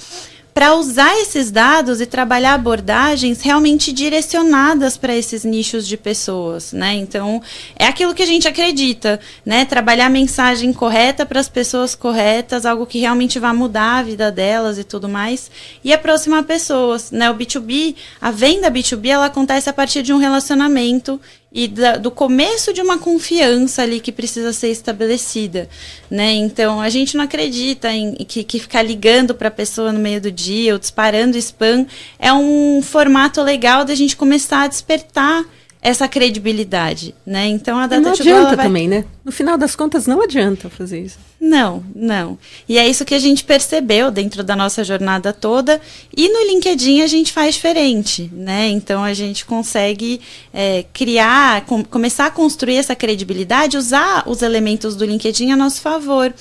para 0.54 0.76
usar 0.76 1.16
esses 1.18 1.50
dados 1.50 2.00
e 2.00 2.06
trabalhar 2.06 2.54
abordagens 2.54 3.42
realmente 3.42 3.92
direcionadas 3.92 4.96
para 4.96 5.16
esses 5.16 5.44
nichos 5.44 5.88
de 5.88 5.98
pessoas, 5.98 6.72
né? 6.72 6.94
Então, 6.94 7.42
é 7.76 7.86
aquilo 7.88 8.14
que 8.14 8.22
a 8.22 8.28
gente 8.28 8.48
acredita, 8.48 9.20
né? 9.46 9.66
Trabalhar 9.66 10.06
a 10.06 10.10
mensagem 10.10 10.72
correta 10.72 11.26
para 11.26 11.40
as 11.40 11.50
pessoas 11.50 11.96
corretas, 11.96 12.66
algo 12.66 12.86
que 12.86 13.00
realmente 13.00 13.40
vai 13.40 13.54
mudar 13.54 13.98
a 13.98 14.04
vida 14.04 14.32
delas 14.32 14.78
e 14.78 14.84
tudo 14.84 15.10
mais, 15.10 15.50
e 15.84 15.92
aproximar 15.92 16.44
pessoas, 16.44 17.10
né? 17.12 17.30
O 17.32 17.36
B2B, 17.36 17.96
a 18.22 18.30
venda 18.30 18.70
B2B, 18.70 19.08
ela 19.08 19.26
acontece 19.26 19.70
a 19.70 19.74
partir 19.74 20.04
de 20.04 20.14
um 20.14 20.18
relacionamento 20.18 21.20
e 21.54 21.68
da, 21.68 21.98
do 21.98 22.10
começo 22.10 22.74
de 22.74 22.82
uma 22.82 22.98
confiança 22.98 23.84
ali 23.84 24.00
que 24.00 24.12
precisa 24.12 24.52
ser 24.52 24.70
estabelecida, 24.72 25.70
né? 26.10 26.32
Então 26.32 26.82
a 26.82 26.90
gente 26.90 27.16
não 27.16 27.24
acredita 27.24 27.94
em 27.94 28.16
que, 28.16 28.44
que 28.44 28.60
ficar 28.60 28.82
ligando 28.82 29.36
para 29.36 29.50
a 29.50 29.52
pessoa 29.52 29.92
no 29.92 30.00
meio 30.00 30.20
do 30.20 30.32
dia 30.32 30.74
ou 30.74 30.80
disparando 30.80 31.38
spam 31.38 31.86
é 32.18 32.34
um 32.34 32.82
formato 32.82 33.42
legal 33.42 33.86
da 33.86 33.94
gente 33.94 34.16
começar 34.16 34.64
a 34.64 34.68
despertar 34.68 35.46
essa 35.84 36.08
credibilidade, 36.08 37.14
né? 37.26 37.46
Então 37.48 37.78
a 37.78 37.86
data 37.88 38.02
não 38.02 38.14
adianta 38.14 38.56
vai... 38.56 38.66
também, 38.66 38.88
né? 38.88 39.04
No 39.24 39.34
final 39.34 39.58
das 39.58 39.76
contas 39.76 40.08
não 40.08 40.22
adianta 40.22 40.70
fazer 40.70 41.02
isso. 41.02 41.20
Não, 41.42 41.84
não. 41.94 42.40
E 42.70 42.78
é 42.78 42.88
isso 42.88 43.04
que 43.04 43.14
a 43.14 43.20
gente 43.20 43.44
percebeu 43.44 44.10
dentro 44.10 44.46
da 44.46 44.56
nossa 44.56 44.82
jornada 44.82 45.34
toda. 45.34 45.82
E 46.16 46.30
no 46.30 46.48
LinkedIn 46.48 47.02
a 47.02 47.08
gente 47.08 47.34
faz 47.34 47.56
diferente, 47.56 48.32
né? 48.32 48.70
Então 48.70 49.04
a 49.04 49.14
gente 49.14 49.46
consegue 49.46 50.22
é, 50.54 50.86
criar, 50.94 51.66
com, 51.66 51.84
começar 51.84 52.28
a 52.28 52.32
construir 52.32 52.78
essa 52.78 52.96
credibilidade, 52.96 53.78
usar 53.78 54.24
os 54.26 54.42
elementos 54.42 54.96
do 54.96 55.04
LinkedIn 55.04 55.52
a 55.52 55.58
nosso 55.58 55.82
favor. 55.82 56.34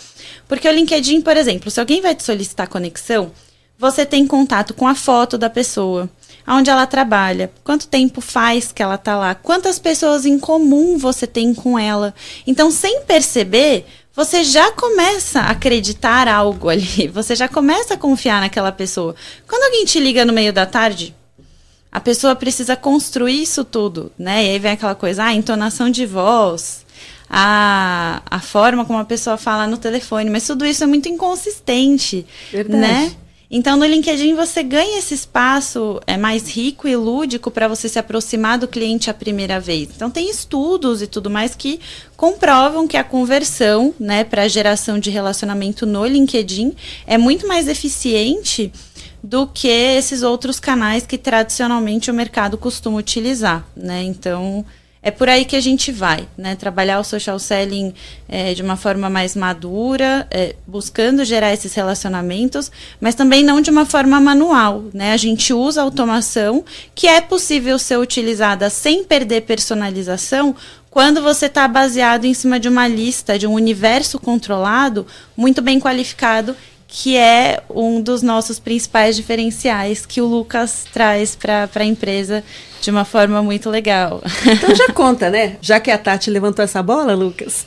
Porque 0.46 0.68
o 0.68 0.72
LinkedIn, 0.72 1.20
por 1.20 1.36
exemplo, 1.36 1.68
se 1.68 1.80
alguém 1.80 2.00
vai 2.00 2.14
te 2.14 2.22
solicitar 2.22 2.68
conexão, 2.68 3.32
você 3.76 4.06
tem 4.06 4.24
contato 4.24 4.72
com 4.72 4.86
a 4.86 4.94
foto 4.94 5.36
da 5.36 5.50
pessoa 5.50 6.08
onde 6.46 6.70
ela 6.70 6.86
trabalha, 6.86 7.50
quanto 7.62 7.86
tempo 7.86 8.20
faz 8.20 8.72
que 8.72 8.82
ela 8.82 8.96
está 8.96 9.16
lá, 9.16 9.34
quantas 9.34 9.78
pessoas 9.78 10.26
em 10.26 10.38
comum 10.38 10.98
você 10.98 11.26
tem 11.26 11.54
com 11.54 11.78
ela. 11.78 12.14
Então, 12.46 12.70
sem 12.70 13.02
perceber, 13.02 13.86
você 14.14 14.44
já 14.44 14.70
começa 14.72 15.40
a 15.40 15.50
acreditar 15.50 16.28
algo 16.28 16.68
ali, 16.68 17.08
você 17.12 17.34
já 17.34 17.48
começa 17.48 17.94
a 17.94 17.98
confiar 17.98 18.40
naquela 18.40 18.72
pessoa. 18.72 19.14
Quando 19.48 19.62
alguém 19.64 19.84
te 19.84 19.98
liga 19.98 20.24
no 20.24 20.32
meio 20.32 20.52
da 20.52 20.66
tarde, 20.66 21.14
a 21.90 22.00
pessoa 22.00 22.34
precisa 22.34 22.74
construir 22.74 23.42
isso 23.42 23.64
tudo, 23.64 24.10
né? 24.18 24.44
E 24.44 24.50
aí 24.50 24.58
vem 24.58 24.72
aquela 24.72 24.94
coisa, 24.94 25.24
ah, 25.24 25.26
a 25.26 25.34
entonação 25.34 25.90
de 25.90 26.06
voz, 26.06 26.86
a, 27.28 28.22
a 28.30 28.40
forma 28.40 28.84
como 28.84 28.98
a 28.98 29.04
pessoa 29.04 29.36
fala 29.36 29.66
no 29.66 29.78
telefone, 29.78 30.30
mas 30.30 30.46
tudo 30.46 30.66
isso 30.66 30.84
é 30.84 30.86
muito 30.86 31.08
inconsistente, 31.08 32.26
Verdade. 32.50 32.80
né? 32.80 33.12
Então, 33.54 33.76
no 33.76 33.84
LinkedIn 33.84 34.34
você 34.34 34.62
ganha 34.62 34.98
esse 34.98 35.12
espaço 35.12 36.00
é 36.06 36.16
mais 36.16 36.48
rico 36.48 36.88
e 36.88 36.96
lúdico 36.96 37.50
para 37.50 37.68
você 37.68 37.86
se 37.86 37.98
aproximar 37.98 38.58
do 38.58 38.66
cliente 38.66 39.10
a 39.10 39.14
primeira 39.14 39.60
vez. 39.60 39.90
Então, 39.94 40.10
tem 40.10 40.30
estudos 40.30 41.02
e 41.02 41.06
tudo 41.06 41.28
mais 41.28 41.54
que 41.54 41.78
comprovam 42.16 42.88
que 42.88 42.96
a 42.96 43.04
conversão, 43.04 43.94
né, 44.00 44.24
para 44.24 44.48
geração 44.48 44.98
de 44.98 45.10
relacionamento 45.10 45.84
no 45.84 46.06
LinkedIn 46.06 46.74
é 47.06 47.18
muito 47.18 47.46
mais 47.46 47.68
eficiente 47.68 48.72
do 49.22 49.46
que 49.46 49.68
esses 49.68 50.22
outros 50.22 50.58
canais 50.58 51.06
que 51.06 51.18
tradicionalmente 51.18 52.10
o 52.10 52.14
mercado 52.14 52.56
costuma 52.56 52.98
utilizar, 52.98 53.66
né? 53.76 54.02
Então, 54.02 54.64
é 55.02 55.10
por 55.10 55.28
aí 55.28 55.44
que 55.44 55.56
a 55.56 55.60
gente 55.60 55.90
vai, 55.90 56.28
né? 56.38 56.54
Trabalhar 56.54 57.00
o 57.00 57.04
social 57.04 57.38
selling 57.38 57.92
é, 58.28 58.54
de 58.54 58.62
uma 58.62 58.76
forma 58.76 59.10
mais 59.10 59.34
madura, 59.34 60.28
é, 60.30 60.54
buscando 60.66 61.24
gerar 61.24 61.52
esses 61.52 61.74
relacionamentos, 61.74 62.70
mas 63.00 63.16
também 63.16 63.42
não 63.42 63.60
de 63.60 63.70
uma 63.70 63.84
forma 63.84 64.20
manual, 64.20 64.84
né? 64.94 65.12
A 65.12 65.16
gente 65.16 65.52
usa 65.52 65.82
automação 65.82 66.64
que 66.94 67.08
é 67.08 67.20
possível 67.20 67.78
ser 67.78 67.98
utilizada 67.98 68.70
sem 68.70 69.02
perder 69.02 69.42
personalização 69.42 70.54
quando 70.88 71.22
você 71.22 71.46
está 71.46 71.66
baseado 71.66 72.26
em 72.26 72.34
cima 72.34 72.60
de 72.60 72.68
uma 72.68 72.86
lista, 72.86 73.38
de 73.38 73.46
um 73.46 73.54
universo 73.54 74.18
controlado, 74.18 75.06
muito 75.34 75.62
bem 75.62 75.80
qualificado 75.80 76.54
que 76.94 77.16
é 77.16 77.62
um 77.70 78.02
dos 78.02 78.20
nossos 78.20 78.58
principais 78.58 79.16
diferenciais 79.16 80.04
que 80.04 80.20
o 80.20 80.26
Lucas 80.26 80.84
traz 80.92 81.34
para 81.34 81.66
a 81.74 81.84
empresa 81.84 82.44
de 82.82 82.90
uma 82.90 83.06
forma 83.06 83.42
muito 83.42 83.70
legal. 83.70 84.22
Então 84.44 84.74
já 84.74 84.92
conta, 84.92 85.30
né? 85.30 85.56
Já 85.62 85.80
que 85.80 85.90
a 85.90 85.96
Tati 85.96 86.28
levantou 86.28 86.62
essa 86.62 86.82
bola, 86.82 87.14
Lucas. 87.14 87.66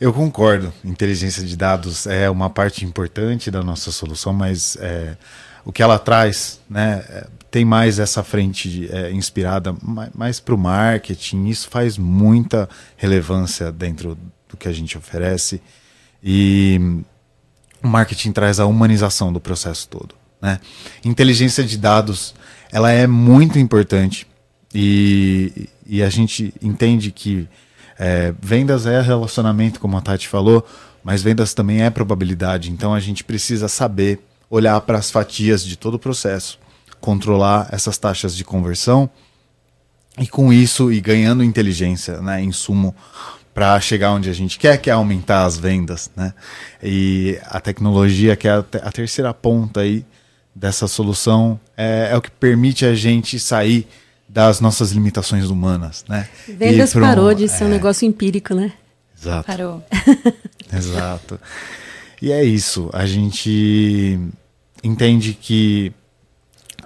Eu 0.00 0.12
concordo. 0.12 0.72
Inteligência 0.84 1.42
de 1.42 1.56
dados 1.56 2.06
é 2.06 2.30
uma 2.30 2.48
parte 2.48 2.84
importante 2.84 3.50
da 3.50 3.60
nossa 3.60 3.90
solução, 3.90 4.32
mas 4.32 4.76
é, 4.80 5.16
o 5.64 5.72
que 5.72 5.82
ela 5.82 5.98
traz, 5.98 6.60
né, 6.70 7.04
é, 7.08 7.26
tem 7.50 7.64
mais 7.64 7.98
essa 7.98 8.22
frente 8.22 8.88
é, 8.92 9.10
inspirada 9.10 9.74
mais 10.14 10.38
para 10.38 10.54
o 10.54 10.58
marketing. 10.58 11.46
Isso 11.46 11.68
faz 11.68 11.98
muita 11.98 12.68
relevância 12.96 13.72
dentro 13.72 14.16
do 14.48 14.56
que 14.56 14.68
a 14.68 14.72
gente 14.72 14.96
oferece 14.96 15.60
e 16.22 17.02
o 17.84 17.88
marketing 17.88 18.32
traz 18.32 18.58
a 18.58 18.66
humanização 18.66 19.30
do 19.32 19.38
processo 19.38 19.86
todo. 19.88 20.14
Né? 20.40 20.58
Inteligência 21.04 21.62
de 21.62 21.76
dados 21.76 22.34
ela 22.72 22.90
é 22.90 23.06
muito 23.06 23.58
importante 23.58 24.26
e, 24.74 25.68
e 25.86 26.02
a 26.02 26.08
gente 26.08 26.52
entende 26.60 27.12
que 27.12 27.46
é, 27.96 28.34
vendas 28.40 28.86
é 28.86 29.00
relacionamento, 29.00 29.78
como 29.78 29.96
a 29.96 30.00
Tati 30.00 30.26
falou, 30.26 30.66
mas 31.04 31.22
vendas 31.22 31.54
também 31.54 31.82
é 31.82 31.90
probabilidade. 31.90 32.72
Então 32.72 32.92
a 32.92 32.98
gente 32.98 33.22
precisa 33.22 33.68
saber 33.68 34.18
olhar 34.50 34.80
para 34.80 34.98
as 34.98 35.10
fatias 35.10 35.64
de 35.64 35.76
todo 35.76 35.94
o 35.94 35.98
processo, 35.98 36.58
controlar 37.00 37.68
essas 37.70 37.98
taxas 37.98 38.34
de 38.34 38.44
conversão 38.44 39.08
e 40.18 40.26
com 40.26 40.52
isso 40.52 40.90
e 40.90 41.00
ganhando 41.00 41.44
inteligência, 41.44 42.20
né, 42.20 42.42
insumo 42.42 42.94
para 43.54 43.80
chegar 43.80 44.10
onde 44.10 44.28
a 44.28 44.32
gente 44.32 44.58
quer, 44.58 44.76
que 44.78 44.90
é 44.90 44.92
aumentar 44.92 45.44
as 45.44 45.56
vendas, 45.56 46.10
né? 46.16 46.34
E 46.82 47.38
a 47.46 47.60
tecnologia, 47.60 48.34
que 48.34 48.48
é 48.48 48.50
a, 48.50 48.64
a 48.82 48.90
terceira 48.90 49.32
ponta 49.32 49.80
aí 49.80 50.04
dessa 50.52 50.88
solução, 50.88 51.58
é, 51.76 52.08
é, 52.10 52.16
o 52.16 52.20
que 52.20 52.30
permite 52.32 52.84
a 52.84 52.94
gente 52.94 53.38
sair 53.38 53.86
das 54.28 54.60
nossas 54.60 54.90
limitações 54.90 55.48
humanas, 55.48 56.04
né? 56.08 56.28
Vendas 56.48 56.92
parou 56.92 57.32
de 57.32 57.48
ser 57.48 57.64
um 57.64 57.68
é. 57.68 57.70
negócio 57.70 58.06
empírico, 58.06 58.54
né? 58.54 58.72
Exato. 59.16 59.46
Parou. 59.46 59.82
Exato. 60.72 61.40
E 62.20 62.32
é 62.32 62.42
isso. 62.42 62.90
A 62.92 63.06
gente 63.06 64.18
entende 64.82 65.34
que 65.34 65.92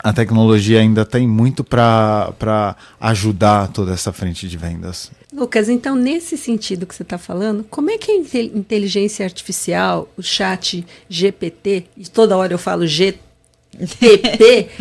a 0.03 0.13
tecnologia 0.13 0.81
ainda 0.81 1.05
tem 1.05 1.27
muito 1.27 1.65
para 1.65 2.77
ajudar 3.01 3.69
toda 3.69 3.95
essa 3.95 4.13
frente 4.13 4.49
de 4.49 4.57
vendas. 4.57 5.11
Lucas, 5.33 5.69
então, 5.69 5.95
nesse 5.95 6.39
sentido 6.39 6.87
que 6.87 6.95
você 6.95 7.03
está 7.03 7.19
falando, 7.19 7.63
como 7.65 7.91
é 7.91 7.99
que 7.99 8.11
a 8.11 8.17
inteligência 8.17 9.25
artificial, 9.25 10.09
o 10.17 10.23
chat 10.23 10.87
GPT, 11.09 11.85
e 11.97 12.09
toda 12.09 12.37
hora 12.37 12.55
eu 12.55 12.59
falo 12.59 12.87
GTP, 12.87 13.29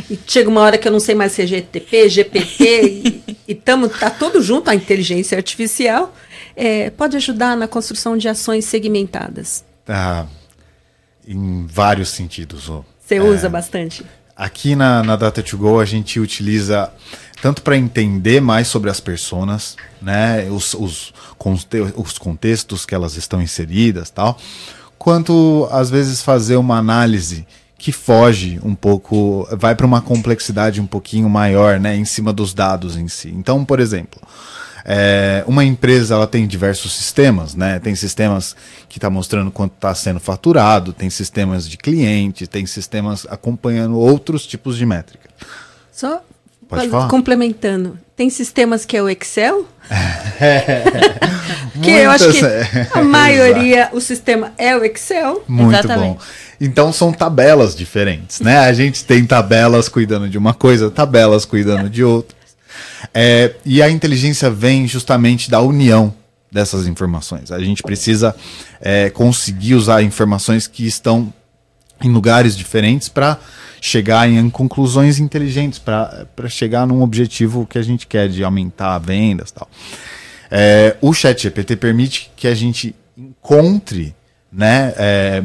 e 0.09 0.17
chega 0.25 0.49
uma 0.49 0.61
hora 0.61 0.77
que 0.77 0.87
eu 0.87 0.91
não 0.91 1.01
sei 1.01 1.15
mais 1.15 1.33
se 1.33 1.41
é 1.41 1.47
GTP, 1.47 2.07
GPT, 2.07 2.81
e, 2.81 3.23
e 3.49 3.55
tamo, 3.55 3.89
tá 3.89 4.09
tudo 4.09 4.41
junto, 4.41 4.69
a 4.69 4.75
inteligência 4.75 5.37
artificial, 5.37 6.15
é, 6.55 6.91
pode 6.91 7.17
ajudar 7.17 7.57
na 7.57 7.67
construção 7.67 8.17
de 8.17 8.29
ações 8.29 8.63
segmentadas? 8.63 9.65
Ah, 9.85 10.25
em 11.27 11.67
vários 11.67 12.07
sentidos. 12.09 12.71
Você 12.99 13.19
usa 13.19 13.47
é, 13.47 13.49
bastante? 13.49 14.05
Aqui 14.35 14.75
na, 14.75 15.03
na 15.03 15.17
Data2Go 15.17 15.81
a 15.81 15.85
gente 15.85 16.19
utiliza 16.19 16.91
tanto 17.41 17.61
para 17.61 17.77
entender 17.77 18.41
mais 18.41 18.67
sobre 18.67 18.89
as 18.89 18.99
personas, 18.99 19.75
né, 20.01 20.47
os, 20.49 20.73
os, 20.73 21.13
os 21.95 22.17
contextos 22.17 22.85
que 22.85 22.95
elas 22.95 23.15
estão 23.15 23.41
inseridas, 23.41 24.09
tal, 24.09 24.37
quanto 24.97 25.67
às 25.71 25.89
vezes 25.89 26.21
fazer 26.21 26.57
uma 26.57 26.77
análise 26.77 27.45
que 27.77 27.91
foge 27.91 28.59
um 28.63 28.73
pouco, 28.73 29.47
vai 29.51 29.75
para 29.75 29.85
uma 29.85 30.01
complexidade 30.01 30.81
um 30.81 30.87
pouquinho 30.87 31.29
maior, 31.29 31.79
né, 31.79 31.95
em 31.95 32.05
cima 32.05 32.33
dos 32.33 32.53
dados 32.53 32.97
em 32.97 33.07
si. 33.07 33.29
Então, 33.29 33.63
por 33.63 33.79
exemplo, 33.79 34.19
é, 34.89 35.43
uma 35.45 35.63
empresa 35.63 36.15
ela 36.15 36.25
tem 36.25 36.47
diversos 36.47 36.93
sistemas, 36.93 37.53
né? 37.53 37.77
Tem 37.77 37.93
sistemas 37.93 38.55
que 38.87 38.97
está 38.97 39.09
mostrando 39.09 39.51
quanto 39.51 39.73
está 39.73 39.93
sendo 39.93 40.17
faturado, 40.17 40.93
tem 40.93 41.09
sistemas 41.09 41.67
de 41.67 41.77
cliente, 41.77 42.47
tem 42.47 42.65
sistemas 42.65 43.27
acompanhando 43.29 43.99
outros 43.99 44.47
tipos 44.47 44.77
de 44.77 44.85
métrica. 44.85 45.29
Só 45.91 46.21
Pode 46.67 46.89
falar? 46.89 47.07
complementando, 47.07 47.97
tem 48.15 48.29
sistemas 48.29 48.85
que 48.85 48.97
é 48.97 49.01
o 49.01 49.07
Excel? 49.09 49.65
É, 50.39 50.83
que 51.81 51.89
eu 51.89 52.11
acho 52.11 52.31
que 52.33 52.45
é. 52.45 52.89
a 52.93 53.01
maioria, 53.01 53.89
o 53.93 54.01
sistema 54.01 54.51
é 54.57 54.75
o 54.75 54.83
Excel. 54.83 55.43
Muito 55.47 55.73
Exatamente. 55.73 56.17
bom. 56.17 56.19
Então 56.59 56.91
são 56.91 57.13
tabelas 57.13 57.75
diferentes, 57.75 58.41
né? 58.41 58.57
A 58.59 58.73
gente 58.73 59.05
tem 59.05 59.25
tabelas 59.25 59.87
cuidando 59.87 60.27
de 60.27 60.37
uma 60.37 60.53
coisa, 60.53 60.89
tabelas 60.89 61.45
cuidando 61.45 61.89
de 61.89 62.03
outra. 62.03 62.35
É, 63.13 63.53
e 63.63 63.81
a 63.81 63.89
inteligência 63.89 64.49
vem 64.49 64.87
justamente 64.87 65.49
da 65.49 65.61
união 65.61 66.13
dessas 66.51 66.87
informações. 66.87 67.51
A 67.51 67.59
gente 67.59 67.83
precisa 67.83 68.35
é, 68.81 69.09
conseguir 69.09 69.75
usar 69.75 70.01
informações 70.01 70.67
que 70.67 70.85
estão 70.85 71.31
em 72.01 72.11
lugares 72.11 72.55
diferentes 72.55 73.09
para 73.09 73.37
chegar 73.79 74.29
em 74.29 74.49
conclusões 74.49 75.19
inteligentes, 75.19 75.79
para 75.79 76.27
chegar 76.49 76.85
num 76.87 77.01
objetivo 77.01 77.65
que 77.65 77.77
a 77.77 77.81
gente 77.81 78.07
quer 78.07 78.27
de 78.29 78.43
aumentar 78.43 78.97
vendas 78.99 79.51
tal. 79.51 79.69
É, 80.49 80.95
o 81.01 81.13
Chat 81.13 81.43
GPT 81.43 81.75
permite 81.75 82.31
que 82.35 82.47
a 82.47 82.55
gente 82.55 82.95
encontre 83.17 84.15
né, 84.51 84.93
é, 84.97 85.43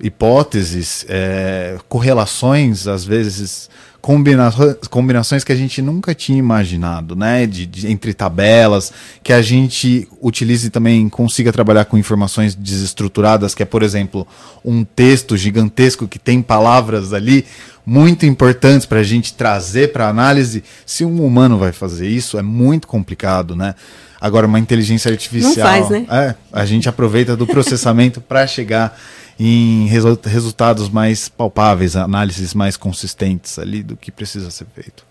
hipóteses, 0.00 1.04
é, 1.08 1.78
correlações, 1.88 2.86
às 2.86 3.04
vezes 3.04 3.68
combinações, 4.00 4.76
combinações 4.88 5.44
que 5.44 5.52
a 5.52 5.56
gente 5.56 5.82
nunca 5.82 6.14
tinha 6.14 6.38
imaginado, 6.38 7.14
né? 7.14 7.46
De, 7.46 7.66
de, 7.66 7.90
entre 7.90 8.14
tabelas, 8.14 8.92
que 9.22 9.32
a 9.32 9.42
gente 9.42 10.08
utilize 10.20 10.70
também, 10.70 11.08
consiga 11.08 11.52
trabalhar 11.52 11.84
com 11.84 11.98
informações 11.98 12.54
desestruturadas, 12.54 13.54
que 13.54 13.62
é, 13.62 13.66
por 13.66 13.82
exemplo, 13.82 14.26
um 14.64 14.84
texto 14.84 15.36
gigantesco 15.36 16.08
que 16.08 16.18
tem 16.18 16.40
palavras 16.42 17.12
ali 17.12 17.44
muito 17.84 18.24
importantes 18.26 18.86
para 18.86 19.00
a 19.00 19.04
gente 19.04 19.34
trazer 19.34 19.92
para 19.92 20.08
análise. 20.08 20.62
Se 20.86 21.04
um 21.04 21.24
humano 21.24 21.58
vai 21.58 21.72
fazer 21.72 22.08
isso, 22.08 22.38
é 22.38 22.42
muito 22.42 22.86
complicado, 22.86 23.54
né? 23.56 23.74
Agora, 24.20 24.46
uma 24.46 24.58
inteligência 24.58 25.10
artificial. 25.10 25.54
Não 25.54 25.88
faz, 25.88 25.88
né? 25.88 26.06
É, 26.10 26.34
a 26.52 26.64
gente 26.66 26.88
aproveita 26.88 27.34
do 27.36 27.46
processamento 27.46 28.20
para 28.20 28.46
chegar 28.46 28.98
em 29.42 29.86
resu 29.86 30.18
resultados 30.22 30.90
mais 30.90 31.30
palpáveis, 31.30 31.96
análises 31.96 32.52
mais 32.52 32.76
consistentes 32.76 33.58
ali 33.58 33.82
do 33.82 33.96
que 33.96 34.12
precisa 34.12 34.50
ser 34.50 34.66
feito. 34.74 35.06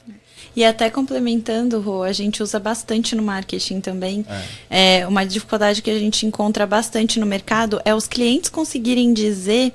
E 0.56 0.64
até 0.64 0.88
complementando, 0.90 1.80
Rô, 1.82 2.04
a 2.04 2.12
gente 2.12 2.44
usa 2.44 2.60
bastante 2.60 3.16
no 3.16 3.24
marketing 3.24 3.82
também. 3.82 4.24
É. 4.70 5.00
é. 5.00 5.08
uma 5.08 5.26
dificuldade 5.26 5.82
que 5.82 5.90
a 5.90 5.98
gente 5.98 6.28
encontra 6.28 6.68
bastante 6.68 7.20
no 7.20 7.26
mercado 7.26 7.82
é 7.84 7.96
os 7.96 8.08
clientes 8.08 8.50
conseguirem 8.52 9.14
dizer 9.14 9.74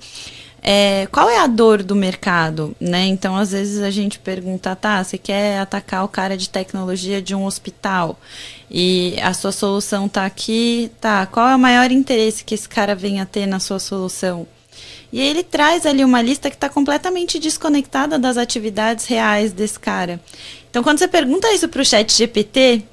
é, 0.67 1.07
qual 1.13 1.29
é 1.29 1.41
a 1.41 1.47
dor 1.47 1.83
do 1.83 1.95
mercado, 1.95 2.75
né? 2.81 3.05
Então, 3.05 3.37
às 3.37 3.53
vezes 3.53 3.83
a 3.83 3.91
gente 3.91 4.19
pergunta, 4.19 4.75
tá, 4.75 5.05
você 5.05 5.19
quer 5.19 5.59
atacar 5.59 6.03
o 6.03 6.09
cara 6.09 6.39
de 6.39 6.49
tecnologia 6.49 7.21
de 7.21 7.35
um 7.35 7.45
hospital 7.45 8.19
e 8.71 9.15
a 9.23 9.35
sua 9.35 9.53
solução 9.53 10.09
tá 10.09 10.25
aqui, 10.25 10.91
tá? 11.03 11.27
Qual 11.27 11.47
é 11.47 11.55
o 11.55 11.59
maior 11.59 11.91
interesse 11.93 12.43
que 12.43 12.55
esse 12.55 12.67
cara 12.67 12.95
venha 12.95 13.27
ter 13.27 13.45
na 13.47 13.61
sua 13.61 13.79
solução? 13.79 14.47
E 15.13 15.21
ele 15.21 15.43
traz 15.43 15.85
ali 15.85 16.03
uma 16.03 16.23
lista 16.23 16.49
que 16.49 16.57
está 16.57 16.71
completamente 16.71 17.39
desconectada 17.39 18.19
das 18.19 18.39
atividades 18.39 19.05
reais 19.05 19.53
desse 19.53 19.79
cara. 19.79 20.19
Então, 20.71 20.83
quando 20.83 20.99
você 20.99 21.07
pergunta 21.07 21.53
isso 21.53 21.69
para 21.69 21.83
o 21.83 21.85
chat 21.85 22.11
GPT, 22.11 22.85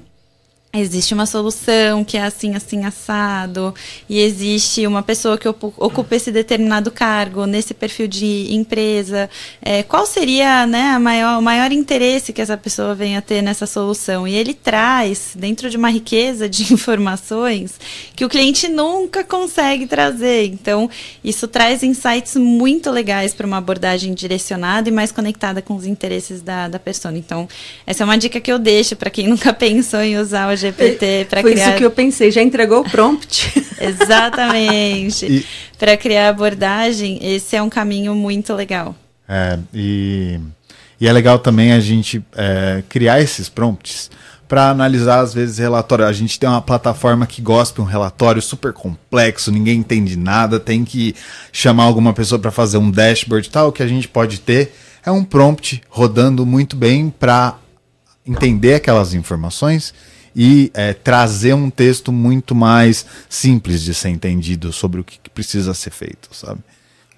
existe 0.74 1.12
uma 1.12 1.26
solução 1.26 2.02
que 2.02 2.16
é 2.16 2.22
assim, 2.22 2.54
assim, 2.54 2.84
assado, 2.86 3.74
e 4.08 4.18
existe 4.20 4.86
uma 4.86 5.02
pessoa 5.02 5.36
que 5.36 5.46
ocupa 5.46 6.16
esse 6.16 6.32
determinado 6.32 6.90
cargo 6.90 7.44
nesse 7.44 7.74
perfil 7.74 8.08
de 8.08 8.54
empresa. 8.54 9.28
É, 9.60 9.82
qual 9.82 10.06
seria 10.06 10.66
né, 10.66 10.92
a 10.92 10.98
maior, 10.98 11.38
o 11.38 11.42
maior 11.42 11.70
interesse 11.72 12.32
que 12.32 12.40
essa 12.40 12.56
pessoa 12.56 12.94
venha 12.94 13.20
ter 13.20 13.42
nessa 13.42 13.66
solução? 13.66 14.26
E 14.26 14.34
ele 14.34 14.54
traz, 14.54 15.34
dentro 15.36 15.68
de 15.68 15.76
uma 15.76 15.90
riqueza 15.90 16.48
de 16.48 16.62
informações, 16.72 17.78
que 18.16 18.24
o 18.24 18.28
cliente 18.28 18.66
nunca 18.66 19.22
consegue 19.22 19.86
trazer. 19.86 20.46
Então, 20.46 20.88
isso 21.22 21.46
traz 21.46 21.82
insights 21.82 22.34
muito 22.36 22.90
legais 22.90 23.34
para 23.34 23.46
uma 23.46 23.58
abordagem 23.58 24.14
direcionada 24.14 24.88
e 24.88 24.92
mais 24.92 25.12
conectada 25.12 25.60
com 25.60 25.76
os 25.76 25.84
interesses 25.84 26.40
da, 26.40 26.66
da 26.66 26.78
pessoa. 26.78 27.14
Então, 27.14 27.46
essa 27.86 28.02
é 28.02 28.06
uma 28.06 28.16
dica 28.16 28.40
que 28.40 28.50
eu 28.50 28.58
deixo 28.58 28.96
para 28.96 29.10
quem 29.10 29.28
nunca 29.32 29.52
pensou 29.52 30.00
em 30.00 30.16
usar 30.16 30.48
o 30.48 30.61
GPT 30.70 31.26
para 31.28 31.42
criar. 31.42 31.56
Foi 31.56 31.68
isso 31.68 31.76
que 31.76 31.84
eu 31.84 31.90
pensei, 31.90 32.30
já 32.30 32.42
entregou 32.42 32.80
o 32.80 32.90
prompt. 32.90 33.52
Exatamente. 33.80 35.26
e... 35.26 35.46
Para 35.78 35.96
criar 35.96 36.28
abordagem, 36.28 37.18
esse 37.20 37.56
é 37.56 37.62
um 37.62 37.68
caminho 37.68 38.14
muito 38.14 38.54
legal. 38.54 38.94
É, 39.28 39.58
e, 39.74 40.38
e 41.00 41.08
é 41.08 41.12
legal 41.12 41.38
também 41.38 41.72
a 41.72 41.80
gente 41.80 42.24
é, 42.36 42.82
criar 42.88 43.20
esses 43.20 43.48
prompts 43.48 44.10
para 44.46 44.68
analisar, 44.68 45.20
às 45.20 45.32
vezes, 45.32 45.56
relatório. 45.56 46.04
A 46.04 46.12
gente 46.12 46.38
tem 46.38 46.48
uma 46.48 46.60
plataforma 46.60 47.26
que 47.26 47.40
gospe 47.40 47.80
um 47.80 47.84
relatório 47.84 48.42
super 48.42 48.72
complexo, 48.72 49.50
ninguém 49.50 49.78
entende 49.78 50.14
nada, 50.14 50.60
tem 50.60 50.84
que 50.84 51.14
chamar 51.50 51.84
alguma 51.84 52.12
pessoa 52.12 52.38
para 52.38 52.50
fazer 52.50 52.76
um 52.76 52.90
dashboard 52.90 53.48
e 53.48 53.50
tal. 53.50 53.68
O 53.68 53.72
que 53.72 53.82
a 53.82 53.88
gente 53.88 54.06
pode 54.06 54.40
ter 54.40 54.74
é 55.04 55.10
um 55.10 55.24
prompt 55.24 55.80
rodando 55.88 56.44
muito 56.44 56.76
bem 56.76 57.08
para 57.08 57.56
entender 58.26 58.74
aquelas 58.74 59.14
informações 59.14 59.94
e 60.34 60.70
é, 60.74 60.92
trazer 60.92 61.54
um 61.54 61.70
texto 61.70 62.10
muito 62.12 62.54
mais 62.54 63.04
simples 63.28 63.82
de 63.82 63.94
ser 63.94 64.08
entendido 64.08 64.72
sobre 64.72 65.00
o 65.00 65.04
que, 65.04 65.18
que 65.18 65.30
precisa 65.30 65.74
ser 65.74 65.90
feito, 65.90 66.34
sabe? 66.34 66.60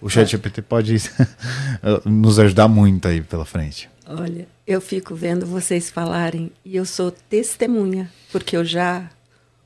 O 0.01 0.11
ChatGPT 0.11 0.61
pode 0.61 0.97
nos 2.05 2.39
ajudar 2.39 2.69
muito 2.69 3.09
aí 3.09 3.23
pela 3.23 3.45
frente. 3.45 3.89
Olha, 4.07 4.47
eu 4.67 4.81
fico 4.81 5.15
vendo 5.15 5.47
vocês 5.47 5.91
falarem 5.91 6.51
e 6.63 6.77
eu 6.77 6.85
sou 6.85 7.11
testemunha, 7.11 8.11
porque 8.31 8.55
eu 8.55 8.65
já 8.65 9.09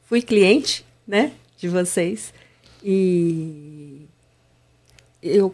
fui 0.09 0.23
cliente, 0.23 0.85
né, 1.07 1.33
de 1.59 1.69
vocês 1.69 2.33
e 2.85 4.07
eu 5.21 5.53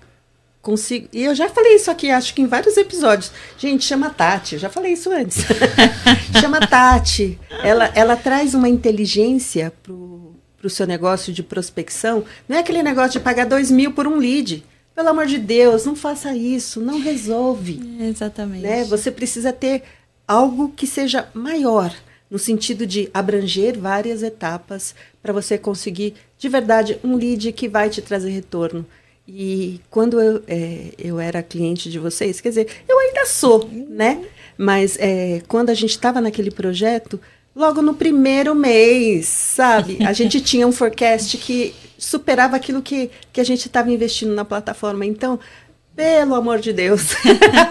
consigo. 0.65 1.09
E 1.13 1.23
eu 1.23 1.35
já 1.35 1.49
falei 1.49 1.77
isso 1.77 1.91
aqui, 1.91 2.11
acho 2.11 2.35
que 2.35 2.43
em 2.43 2.47
vários 2.47 2.77
episódios. 2.77 3.31
Gente, 3.57 3.85
chama 3.85 4.11
Tati, 4.11 4.55
eu 4.55 4.61
já 4.61 4.69
falei 4.69 4.95
isso 4.95 5.13
antes. 5.13 5.45
chama 6.41 6.67
Tati. 6.67 7.39
Ela, 7.63 7.93
ela 7.95 8.17
traz 8.17 8.55
uma 8.55 8.69
inteligência 8.69 9.73
pro, 9.83 10.35
pro 10.59 10.71
seu 10.71 10.87
negócio 10.87 11.33
de 11.33 11.43
prospecção. 11.43 12.25
Não 12.49 12.57
é 12.57 12.61
aquele 12.61 12.83
negócio 12.83 13.13
de 13.13 13.21
pagar 13.21 13.47
dois 13.47 13.71
mil 13.71 13.93
por 13.93 14.09
um 14.09 14.17
lead. 14.17 14.65
Pelo 14.95 15.09
amor 15.09 15.27
de 15.27 15.39
Deus, 15.39 15.85
não 15.85 15.95
faça 15.95 16.35
isso, 16.35 16.81
não 16.81 17.01
resolve. 17.01 17.81
exatamente. 18.01 18.63
Né? 18.63 18.85
Você 18.85 19.11
precisa 19.11 19.53
ter 19.53 19.83
algo 20.27 20.71
que 20.71 20.87
seja 20.87 21.29
maior, 21.35 21.93
no 22.31 22.39
sentido 22.39 22.87
de 22.87 23.11
abranger 23.13 23.79
várias 23.79 24.23
etapas 24.23 24.95
para 25.21 25.33
você 25.33 25.59
conseguir, 25.59 26.15
de 26.39 26.49
verdade, 26.49 26.99
um 27.03 27.17
lead 27.17 27.53
que 27.53 27.69
vai 27.69 27.91
te 27.91 28.01
trazer 28.01 28.31
retorno. 28.31 28.87
E 29.27 29.81
quando 29.91 30.21
eu, 30.21 30.43
é, 30.47 30.91
eu 30.99 31.19
era 31.19 31.43
cliente 31.43 31.91
de 31.91 31.99
vocês, 31.99 32.41
quer 32.41 32.51
dizer, 32.51 32.69
eu 32.87 32.99
ainda 32.99 33.25
sou, 33.25 33.69
né? 33.89 34.23
Mas 34.57 34.97
é, 35.01 35.43
quando 35.49 35.71
a 35.71 35.75
gente 35.75 35.91
estava 35.91 36.21
naquele 36.21 36.51
projeto, 36.51 37.19
logo 37.57 37.81
no 37.81 37.95
primeiro 37.95 38.55
mês, 38.55 39.27
sabe? 39.27 39.99
A 40.05 40.13
gente 40.15 40.41
tinha 40.41 40.67
um 40.67 40.73
forecast 40.73 41.39
que 41.39 41.75
superava 41.97 42.57
aquilo 42.57 42.83
que, 42.83 43.11
que 43.33 43.41
a 43.41 43.45
gente 43.45 43.67
estava 43.67 43.91
investindo 43.91 44.35
na 44.35 44.45
plataforma. 44.45 45.07
Então, 45.07 45.41
pelo 45.97 46.35
amor 46.35 46.59
de 46.59 46.73
Deus. 46.73 47.15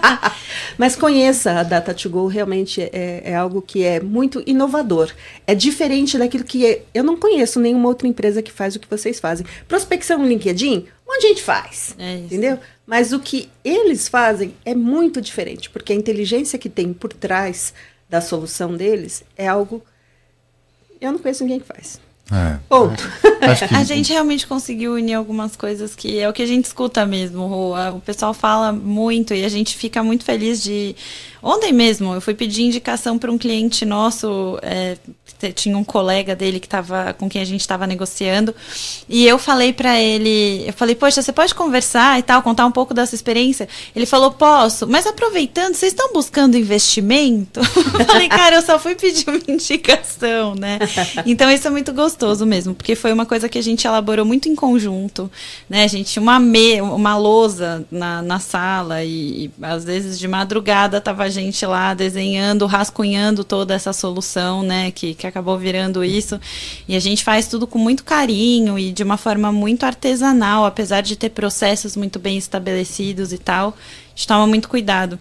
Mas 0.78 0.96
conheça 0.96 1.60
a 1.60 1.64
Data 1.64 1.94
to 1.94 2.10
Go, 2.10 2.26
realmente 2.28 2.82
é, 2.82 3.22
é, 3.26 3.36
algo 3.36 3.62
que 3.62 3.84
é 3.84 4.00
muito 4.00 4.42
inovador. 4.48 5.12
É 5.46 5.54
diferente 5.54 6.18
daquilo 6.18 6.44
que 6.44 6.66
é, 6.66 6.82
eu 6.94 7.04
não 7.04 7.18
conheço 7.18 7.60
nenhuma 7.60 7.90
outra 7.90 8.08
empresa 8.08 8.42
que 8.42 8.52
faz 8.52 8.76
o 8.76 8.80
que 8.80 8.90
vocês 8.90 9.20
fazem. 9.20 9.46
Prospecção 9.68 10.18
no 10.18 10.28
LinkedIn, 10.28 10.86
um 11.08 11.12
monte 11.12 11.22
de 11.22 11.28
gente 11.30 11.42
faz. 11.44 11.96
É 11.98 12.16
entendeu? 12.18 12.60
Mas 12.86 13.14
o 13.14 13.20
que 13.20 13.50
eles 13.64 14.08
fazem 14.08 14.56
é 14.66 14.74
muito 14.74 15.22
diferente, 15.22 15.70
porque 15.70 15.94
a 15.94 15.96
inteligência 15.96 16.60
que 16.60 16.70
tem 16.70 16.94
por 16.94 17.14
trás 17.14 17.74
da 18.10 18.22
solução 18.22 18.76
deles 18.76 19.24
é 19.38 19.48
algo. 19.48 19.84
Eu 21.00 21.12
não 21.12 21.20
conheço 21.20 21.44
ninguém 21.44 21.60
que 21.60 21.68
faz. 21.68 22.00
É. 22.32 22.58
Ponto. 22.70 23.04
É, 23.42 23.76
a 23.76 23.84
gente 23.84 24.14
realmente 24.14 24.48
conseguiu 24.48 24.94
unir 24.94 25.16
algumas 25.16 25.56
coisas 25.56 25.94
que 25.94 26.18
é 26.18 26.30
o 26.30 26.34
que 26.34 26.42
a 26.42 26.46
gente 26.46 26.66
escuta 26.66 27.06
mesmo. 27.06 27.44
O, 27.44 27.98
o 27.98 28.00
pessoal 28.00 28.34
fala 28.34 28.72
muito 28.72 29.34
e 29.34 29.44
a 29.44 29.50
gente 29.50 29.76
fica 29.76 30.02
muito 30.02 30.24
feliz 30.24 30.64
de. 30.64 30.96
Ontem 31.42 31.74
mesmo 31.74 32.14
eu 32.14 32.22
fui 32.22 32.34
pedir 32.34 32.64
indicação 32.64 33.20
para 33.20 33.30
um 33.30 33.38
cliente 33.38 33.84
nosso 33.84 34.58
é, 34.62 34.98
tinha 35.52 35.78
um 35.78 35.84
colega 35.84 36.36
dele 36.36 36.60
que 36.60 36.68
tava, 36.68 37.14
com 37.14 37.30
quem 37.30 37.42
a 37.42 37.46
gente 37.46 37.62
estava 37.62 37.86
negociando, 37.86 38.56
e 39.10 39.26
eu 39.28 39.38
falei 39.38 39.74
para 39.74 40.00
ele, 40.00 40.64
eu 40.68 40.74
falei, 40.74 40.96
poxa, 40.96 41.22
você 41.22 41.32
pode 41.32 41.54
conversar 41.54 42.20
e 42.20 42.24
tal, 42.24 42.42
contar 42.42 42.66
um 42.66 42.72
pouco 42.72 42.94
da 42.94 43.06
sua 43.06 43.16
experiência? 43.16 43.68
Ele 43.96 44.06
falou, 44.06 44.32
posso, 44.32 44.88
mas 44.88 45.06
aproveitando, 45.06 45.76
vocês 45.76 45.92
estão 45.92 46.14
buscando 46.14 46.58
investimento? 46.58 47.60
eu 48.00 48.06
falei, 48.06 48.30
cara, 48.30 48.58
eu 48.58 48.62
só 48.62 48.80
fui 48.80 48.96
pedir 48.96 49.26
uma 49.28 49.40
indicação, 49.48 50.56
né? 50.56 50.80
Então 51.26 51.52
isso 51.52 51.68
é 51.68 51.72
muito 51.72 51.92
gostoso 51.94 52.46
mesmo, 52.46 52.74
porque 52.74 52.96
foi 52.96 53.12
uma 53.12 53.26
coisa 53.26 53.50
que 53.50 53.58
a 53.58 53.64
gente 53.64 53.86
elaborou 53.86 54.26
muito 54.26 54.48
em 54.50 54.56
conjunto, 54.56 55.30
né? 55.70 55.84
A 55.84 55.88
gente 55.88 56.12
tinha 56.12 56.24
uma, 56.24 56.40
me, 56.40 56.82
uma 56.82 57.18
lousa 57.18 57.86
na, 57.92 58.22
na 58.22 58.40
sala 58.40 59.04
e, 59.04 59.46
e 59.46 59.52
às 59.62 59.84
vezes 59.84 60.20
de 60.20 60.28
madrugada 60.28 61.02
tava 61.02 61.24
a 61.24 61.30
gente 61.30 61.66
lá 61.66 61.94
desenhando, 61.94 62.66
rascunhando 62.66 63.44
toda 63.44 63.74
essa 63.74 63.94
solução, 63.94 64.64
né? 64.64 64.92
Que, 64.92 65.14
que 65.14 65.28
acabou 65.34 65.58
virando 65.58 66.04
isso. 66.04 66.40
E 66.88 66.96
a 66.96 67.00
gente 67.00 67.24
faz 67.24 67.48
tudo 67.48 67.66
com 67.66 67.80
muito 67.80 68.04
carinho 68.04 68.78
e 68.78 68.92
de 68.92 69.02
uma 69.02 69.18
forma 69.18 69.52
muito 69.52 69.84
artesanal, 69.84 70.64
apesar 70.64 71.02
de 71.02 71.16
ter 71.16 71.30
processos 71.30 71.98
muito 71.98 72.20
bem 72.20 72.38
estabelecidos 72.38 73.34
e 73.34 73.40
tal. 73.40 73.70
A 73.70 74.10
gente 74.16 74.28
toma 74.28 74.46
muito 74.46 74.70
cuidado. 74.70 75.20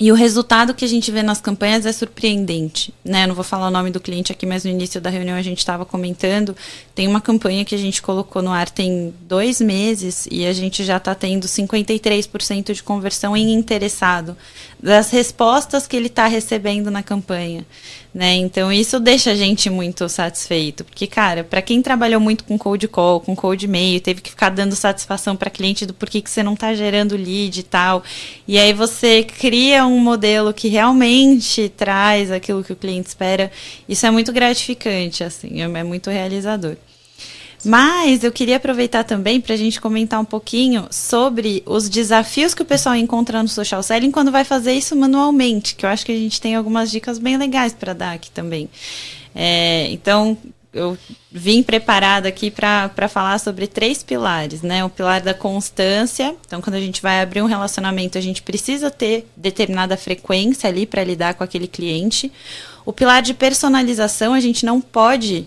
E 0.00 0.10
o 0.10 0.14
resultado 0.14 0.72
que 0.72 0.82
a 0.82 0.88
gente 0.88 1.10
vê 1.10 1.22
nas 1.22 1.42
campanhas 1.42 1.84
é 1.84 1.92
surpreendente, 1.92 2.90
né? 3.04 3.26
Não 3.26 3.34
vou 3.34 3.44
falar 3.44 3.68
o 3.68 3.70
nome 3.70 3.90
do 3.90 4.00
cliente 4.00 4.32
aqui, 4.32 4.46
mas 4.46 4.64
no 4.64 4.70
início 4.70 4.98
da 4.98 5.10
reunião 5.10 5.36
a 5.36 5.42
gente 5.42 5.58
estava 5.58 5.84
comentando. 5.84 6.56
Tem 6.94 7.06
uma 7.06 7.20
campanha 7.20 7.66
que 7.66 7.74
a 7.74 7.78
gente 7.78 8.00
colocou 8.00 8.40
no 8.40 8.50
ar 8.50 8.70
tem 8.70 9.12
dois 9.28 9.60
meses 9.60 10.26
e 10.30 10.46
a 10.46 10.54
gente 10.54 10.84
já 10.84 10.96
está 10.96 11.14
tendo 11.14 11.46
53% 11.46 12.72
de 12.72 12.82
conversão 12.82 13.36
em 13.36 13.52
interessado 13.52 14.34
das 14.82 15.10
respostas 15.10 15.86
que 15.86 15.96
ele 15.96 16.06
está 16.06 16.26
recebendo 16.26 16.90
na 16.90 17.02
campanha 17.02 17.66
né? 18.14 18.34
Então 18.34 18.72
isso 18.72 18.98
deixa 18.98 19.30
a 19.30 19.34
gente 19.34 19.70
muito 19.70 20.08
satisfeito, 20.08 20.84
porque 20.84 21.06
cara, 21.06 21.44
para 21.44 21.62
quem 21.62 21.80
trabalhou 21.80 22.20
muito 22.20 22.44
com 22.44 22.58
cold 22.58 22.86
call, 22.88 23.20
com 23.20 23.36
cold 23.36 23.66
mail, 23.68 24.00
teve 24.00 24.20
que 24.20 24.30
ficar 24.30 24.50
dando 24.50 24.74
satisfação 24.74 25.36
para 25.36 25.48
cliente 25.48 25.86
do 25.86 25.94
porquê 25.94 26.20
que 26.20 26.28
você 26.28 26.42
não 26.42 26.54
está 26.54 26.74
gerando 26.74 27.16
lead 27.16 27.60
e 27.60 27.62
tal. 27.62 28.02
E 28.48 28.58
aí 28.58 28.72
você 28.72 29.22
cria 29.22 29.86
um 29.86 29.89
modelo 29.98 30.52
que 30.52 30.68
realmente 30.68 31.68
traz 31.76 32.30
aquilo 32.30 32.62
que 32.62 32.72
o 32.72 32.76
cliente 32.76 33.08
espera. 33.08 33.50
Isso 33.88 34.06
é 34.06 34.10
muito 34.10 34.32
gratificante, 34.32 35.24
assim, 35.24 35.62
é 35.62 35.84
muito 35.84 36.10
realizador. 36.10 36.76
Mas 37.64 38.24
eu 38.24 38.32
queria 38.32 38.56
aproveitar 38.56 39.04
também 39.04 39.40
para 39.40 39.54
a 39.54 39.56
gente 39.56 39.80
comentar 39.80 40.18
um 40.18 40.24
pouquinho 40.24 40.86
sobre 40.90 41.62
os 41.66 41.88
desafios 41.88 42.54
que 42.54 42.62
o 42.62 42.64
pessoal 42.64 42.96
encontra 42.96 43.42
no 43.42 43.48
social 43.48 43.82
selling 43.82 44.10
quando 44.10 44.32
vai 44.32 44.44
fazer 44.44 44.72
isso 44.72 44.96
manualmente, 44.96 45.74
que 45.74 45.84
eu 45.84 45.90
acho 45.90 46.06
que 46.06 46.12
a 46.12 46.16
gente 46.16 46.40
tem 46.40 46.54
algumas 46.54 46.90
dicas 46.90 47.18
bem 47.18 47.36
legais 47.36 47.74
para 47.74 47.92
dar 47.92 48.12
aqui 48.12 48.30
também. 48.30 48.68
É, 49.34 49.88
então, 49.90 50.38
eu 50.72 50.96
vim 51.30 51.62
preparada 51.62 52.28
aqui 52.28 52.50
para 52.50 53.08
falar 53.08 53.38
sobre 53.38 53.66
três 53.66 54.02
pilares, 54.02 54.62
né? 54.62 54.84
O 54.84 54.88
pilar 54.88 55.20
da 55.20 55.34
constância. 55.34 56.34
Então, 56.46 56.60
quando 56.60 56.76
a 56.76 56.80
gente 56.80 57.02
vai 57.02 57.20
abrir 57.20 57.42
um 57.42 57.46
relacionamento, 57.46 58.16
a 58.16 58.20
gente 58.20 58.42
precisa 58.42 58.90
ter 58.90 59.28
determinada 59.36 59.96
frequência 59.96 60.68
ali 60.68 60.86
para 60.86 61.02
lidar 61.02 61.34
com 61.34 61.42
aquele 61.42 61.66
cliente. 61.66 62.30
O 62.86 62.92
pilar 62.92 63.20
de 63.20 63.34
personalização, 63.34 64.32
a 64.32 64.40
gente 64.40 64.64
não 64.64 64.80
pode 64.80 65.46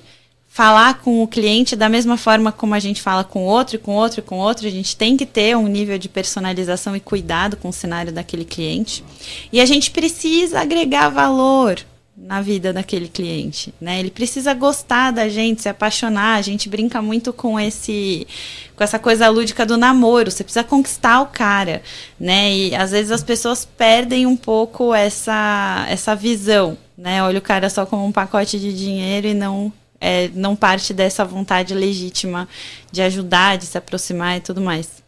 falar 0.50 1.00
com 1.00 1.24
o 1.24 1.28
cliente 1.28 1.76
da 1.76 1.90
mesma 1.90 2.16
forma 2.16 2.52
como 2.52 2.76
a 2.76 2.80
gente 2.80 3.02
fala 3.02 3.24
com 3.24 3.44
outro, 3.44 3.80
com 3.80 3.96
outro, 3.96 4.22
com 4.22 4.38
outro. 4.38 4.68
A 4.68 4.72
gente 4.72 4.96
tem 4.96 5.16
que 5.16 5.26
ter 5.26 5.56
um 5.56 5.68
nível 5.68 5.98
de 5.98 6.10
personalização 6.10 6.96
e 6.96 7.00
cuidado 7.00 7.56
com 7.56 7.70
o 7.70 7.74
cenário 7.74 8.12
daquele 8.12 8.46
cliente. 8.46 9.04
E 9.52 9.62
a 9.62 9.66
gente 9.66 9.90
precisa 9.90 10.60
agregar 10.60 11.10
valor 11.10 11.84
na 12.16 12.42
vida 12.42 12.72
daquele 12.72 13.08
cliente, 13.08 13.74
né? 13.82 14.00
Ele 14.00 14.12
precisa 14.12 14.54
gostar 14.54 15.12
da 15.12 15.28
gente, 15.28 15.64
se 15.64 15.70
apaixonar. 15.70 16.38
A 16.38 16.42
gente 16.42 16.70
brinca 16.70 17.02
muito 17.02 17.34
com 17.34 17.60
esse 17.60 18.28
com 18.76 18.84
essa 18.84 19.00
coisa 19.00 19.28
lúdica 19.30 19.66
do 19.66 19.78
namoro. 19.78 20.30
Você 20.30 20.44
precisa 20.44 20.64
conquistar 20.64 21.22
o 21.22 21.28
cara, 21.28 21.82
né? 22.20 22.54
E 22.56 22.76
às 22.76 22.92
vezes 22.92 23.12
as 23.12 23.24
pessoas 23.24 23.66
perdem 23.66 24.26
um 24.28 24.38
pouco 24.38 24.94
essa 24.94 25.86
essa 25.90 26.16
visão, 26.16 26.78
né? 26.98 27.24
Olha 27.24 27.40
o 27.40 27.42
cara 27.42 27.70
só 27.70 27.86
como 27.86 28.06
um 28.06 28.12
pacote 28.12 28.60
de 28.60 28.74
dinheiro 28.74 29.28
e 29.28 29.34
não 29.34 29.74
é, 30.00 30.30
não 30.36 30.56
parte 30.56 30.94
dessa 30.94 31.24
vontade 31.26 31.74
legítima 31.74 32.48
de 32.92 33.02
ajudar, 33.02 33.58
de 33.58 33.66
se 33.66 33.78
aproximar 33.78 34.38
e 34.38 34.42
tudo 34.42 34.62
mais. 34.62 35.02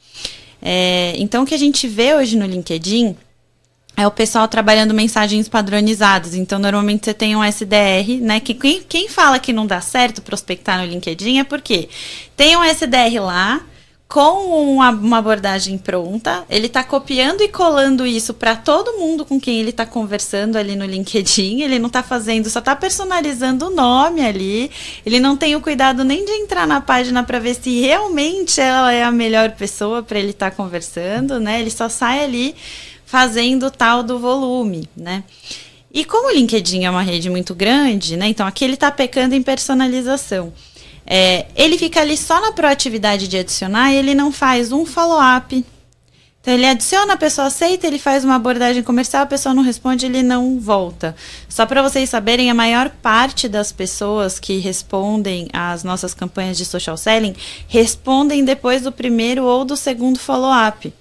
É, 0.61 1.13
então, 1.17 1.43
o 1.43 1.45
que 1.45 1.53
a 1.53 1.59
gente 1.59 1.87
vê 1.87 2.15
hoje 2.15 2.37
no 2.37 2.45
LinkedIn 2.45 3.15
é 3.97 4.05
o 4.05 4.11
pessoal 4.11 4.47
trabalhando 4.47 4.93
mensagens 4.93 5.47
padronizadas. 5.47 6.35
Então, 6.35 6.59
normalmente 6.59 7.05
você 7.05 7.13
tem 7.13 7.35
um 7.35 7.43
SDR, 7.43 8.19
né? 8.21 8.39
Que 8.39 8.53
quem, 8.53 8.83
quem 8.83 9.07
fala 9.07 9.39
que 9.39 9.53
não 9.53 9.65
dá 9.65 9.79
certo 9.81 10.21
prospectar 10.21 10.79
no 10.79 10.85
LinkedIn 10.85 11.39
é 11.39 11.43
porque 11.43 11.87
tem 12.35 12.57
um 12.57 12.63
SDR 12.63 13.21
lá, 13.21 13.61
com 14.07 14.75
uma, 14.75 14.91
uma, 14.91 15.17
abordagem 15.17 15.77
pronta, 15.77 16.45
ele 16.49 16.67
está 16.67 16.83
copiando 16.83 17.41
e 17.41 17.47
colando 17.47 18.05
isso 18.05 18.35
para 18.35 18.55
todo 18.55 18.99
mundo 18.99 19.25
com 19.25 19.39
quem 19.39 19.59
ele 19.59 19.71
está 19.71 19.85
conversando 19.85 20.57
ali 20.57 20.75
no 20.75 20.85
LinkedIn. 20.85 21.61
Ele 21.61 21.79
não 21.79 21.87
está 21.87 22.03
fazendo, 22.03 22.49
só 22.49 22.59
está 22.59 22.75
personalizando 22.75 23.67
o 23.67 23.69
nome 23.71 24.23
ali. 24.23 24.69
Ele 25.05 25.19
não 25.19 25.35
tem 25.35 25.55
o 25.55 25.61
cuidado 25.61 26.03
nem 26.03 26.23
de 26.23 26.31
entrar 26.31 26.67
na 26.67 26.79
página 26.79 27.23
para 27.23 27.39
ver 27.39 27.55
se 27.55 27.81
realmente 27.81 28.61
ela 28.61 28.93
é 28.93 29.03
a 29.03 29.11
melhor 29.11 29.51
pessoa 29.51 30.03
para 30.03 30.19
ele 30.19 30.29
estar 30.29 30.51
tá 30.51 30.55
conversando, 30.55 31.39
né? 31.39 31.59
Ele 31.59 31.71
só 31.71 31.89
sai 31.89 32.23
ali 32.23 32.55
fazendo 33.15 33.71
tal 33.71 34.03
do 34.03 34.19
volume, 34.19 34.89
né? 34.93 35.23
E 35.89 36.03
como 36.03 36.27
o 36.27 36.31
LinkedIn 36.35 36.83
é 36.83 36.89
uma 36.89 37.01
rede 37.01 37.29
muito 37.29 37.55
grande, 37.55 38.17
né? 38.17 38.27
Então 38.27 38.45
aqui 38.45 38.65
ele 38.65 38.73
está 38.73 38.91
pecando 38.91 39.33
em 39.33 39.41
personalização. 39.41 40.51
É, 41.07 41.45
ele 41.55 41.77
fica 41.77 42.01
ali 42.01 42.17
só 42.17 42.41
na 42.41 42.51
proatividade 42.51 43.29
de 43.29 43.37
adicionar 43.37 43.93
e 43.93 43.95
ele 43.95 44.13
não 44.13 44.33
faz 44.33 44.73
um 44.73 44.85
follow-up. 44.85 45.65
Então 46.41 46.53
ele 46.53 46.65
adiciona, 46.65 47.13
a 47.13 47.17
pessoa 47.17 47.47
aceita, 47.47 47.87
ele 47.87 47.97
faz 47.97 48.25
uma 48.25 48.35
abordagem 48.35 48.83
comercial, 48.83 49.23
a 49.23 49.27
pessoa 49.27 49.55
não 49.55 49.63
responde, 49.63 50.05
ele 50.05 50.21
não 50.21 50.59
volta. 50.59 51.15
Só 51.47 51.65
para 51.65 51.81
vocês 51.81 52.09
saberem, 52.09 52.51
a 52.51 52.53
maior 52.53 52.89
parte 53.01 53.47
das 53.47 53.71
pessoas 53.71 54.41
que 54.41 54.57
respondem 54.57 55.47
às 55.53 55.85
nossas 55.85 56.13
campanhas 56.13 56.57
de 56.57 56.65
social 56.65 56.97
selling 56.97 57.33
respondem 57.69 58.43
depois 58.43 58.81
do 58.81 58.91
primeiro 58.91 59.45
ou 59.45 59.63
do 59.63 59.77
segundo 59.77 60.19
follow-up. 60.19 60.93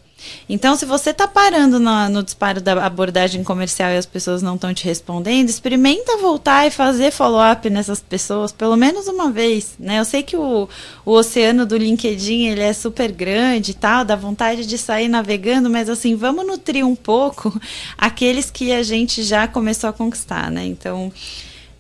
Então, 0.49 0.77
se 0.77 0.85
você 0.85 1.11
está 1.11 1.27
parando 1.27 1.81
no, 1.81 2.09
no, 2.09 2.23
disparo 2.23 2.61
da 2.61 2.85
abordagem 2.85 3.43
comercial 3.43 3.91
e 3.91 3.97
as 3.97 4.07
pessoas 4.07 4.43
não 4.43 4.55
estão 4.57 4.75
te 4.75 4.85
respondendo, 4.85 5.49
experimenta 5.49 6.17
voltar 6.19 6.67
e 6.67 6.71
fazer 6.71 7.11
follow-up 7.11 7.69
nessas 7.71 8.01
pessoas 8.01 8.53
pelo 8.53 8.77
menos 8.77 9.09
uma 9.09 9.31
vez, 9.31 9.75
né? 9.79 9.99
Eu 9.99 10.05
sei 10.05 10.23
que 10.23 10.37
o, 10.37 10.69
o 11.05 11.11
oceano 11.11 11.65
do 11.65 11.77
LinkedIn 11.77 12.47
ele 12.47 12.63
é 12.63 12.73
super 12.73 13.11
grande 13.11 13.71
e 13.71 13.75
tal, 13.75 14.05
dá 14.05 14.17
vontade 14.17 14.67
de 14.67 14.77
sair 14.77 15.09
navegando, 15.09 15.71
mas 15.71 15.89
assim, 15.89 16.15
vamos 16.15 16.47
nutrir 16.47 16.87
um 16.87 16.97
pouco 16.97 17.59
aqueles 17.97 18.51
que 18.51 18.73
a 18.73 18.83
gente 18.83 19.23
já 19.23 19.47
começou 19.49 19.91
a 19.91 19.93
conquistar, 19.93 20.51
né? 20.51 20.65
Então, 20.65 21.13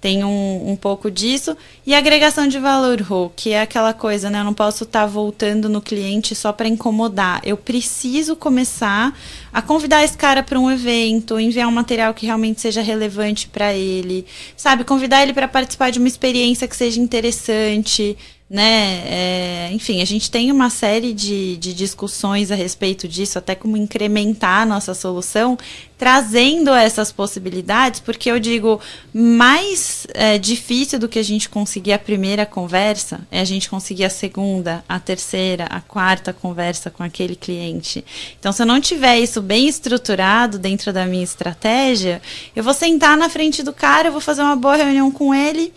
tem 0.04 0.22
um, 0.22 0.72
um 0.72 0.76
pouco 0.76 1.10
disso. 1.10 1.56
E 1.86 1.94
agregação 1.94 2.46
de 2.46 2.58
valor, 2.58 3.00
Rô, 3.00 3.30
que 3.34 3.52
é 3.52 3.62
aquela 3.62 3.94
coisa, 3.94 4.28
né? 4.28 4.40
Eu 4.40 4.44
não 4.44 4.52
posso 4.52 4.84
estar 4.84 5.00
tá 5.00 5.06
voltando 5.06 5.66
no 5.66 5.80
cliente 5.80 6.34
só 6.34 6.52
para 6.52 6.68
incomodar. 6.68 7.40
Eu 7.42 7.56
preciso 7.56 8.36
começar 8.36 9.18
a 9.50 9.62
convidar 9.62 10.04
esse 10.04 10.14
cara 10.14 10.42
para 10.42 10.60
um 10.60 10.70
evento, 10.70 11.40
enviar 11.40 11.66
um 11.66 11.72
material 11.72 12.12
que 12.12 12.26
realmente 12.26 12.60
seja 12.60 12.82
relevante 12.82 13.48
para 13.48 13.72
ele, 13.72 14.26
sabe? 14.58 14.84
Convidar 14.84 15.22
ele 15.22 15.32
para 15.32 15.48
participar 15.48 15.88
de 15.88 15.98
uma 15.98 16.08
experiência 16.08 16.68
que 16.68 16.76
seja 16.76 17.00
interessante. 17.00 18.14
Né? 18.54 19.02
É, 19.06 19.70
enfim, 19.72 20.00
a 20.00 20.04
gente 20.04 20.30
tem 20.30 20.52
uma 20.52 20.70
série 20.70 21.12
de, 21.12 21.56
de 21.56 21.74
discussões 21.74 22.52
a 22.52 22.54
respeito 22.54 23.08
disso, 23.08 23.36
até 23.36 23.52
como 23.52 23.76
incrementar 23.76 24.62
a 24.62 24.66
nossa 24.66 24.94
solução, 24.94 25.58
trazendo 25.98 26.70
essas 26.72 27.10
possibilidades, 27.10 27.98
porque 27.98 28.30
eu 28.30 28.38
digo, 28.38 28.80
mais 29.12 30.06
é, 30.14 30.38
difícil 30.38 31.00
do 31.00 31.08
que 31.08 31.18
a 31.18 31.22
gente 31.24 31.48
conseguir 31.48 31.94
a 31.94 31.98
primeira 31.98 32.46
conversa 32.46 33.26
é 33.28 33.40
a 33.40 33.44
gente 33.44 33.68
conseguir 33.68 34.04
a 34.04 34.10
segunda, 34.10 34.84
a 34.88 35.00
terceira, 35.00 35.64
a 35.64 35.80
quarta 35.80 36.32
conversa 36.32 36.92
com 36.92 37.02
aquele 37.02 37.34
cliente. 37.34 38.04
Então, 38.38 38.52
se 38.52 38.62
eu 38.62 38.66
não 38.66 38.80
tiver 38.80 39.18
isso 39.18 39.42
bem 39.42 39.66
estruturado 39.66 40.60
dentro 40.60 40.92
da 40.92 41.06
minha 41.06 41.24
estratégia, 41.24 42.22
eu 42.54 42.62
vou 42.62 42.72
sentar 42.72 43.16
na 43.16 43.28
frente 43.28 43.64
do 43.64 43.72
cara, 43.72 44.06
eu 44.06 44.12
vou 44.12 44.20
fazer 44.20 44.42
uma 44.42 44.54
boa 44.54 44.76
reunião 44.76 45.10
com 45.10 45.34
ele 45.34 45.72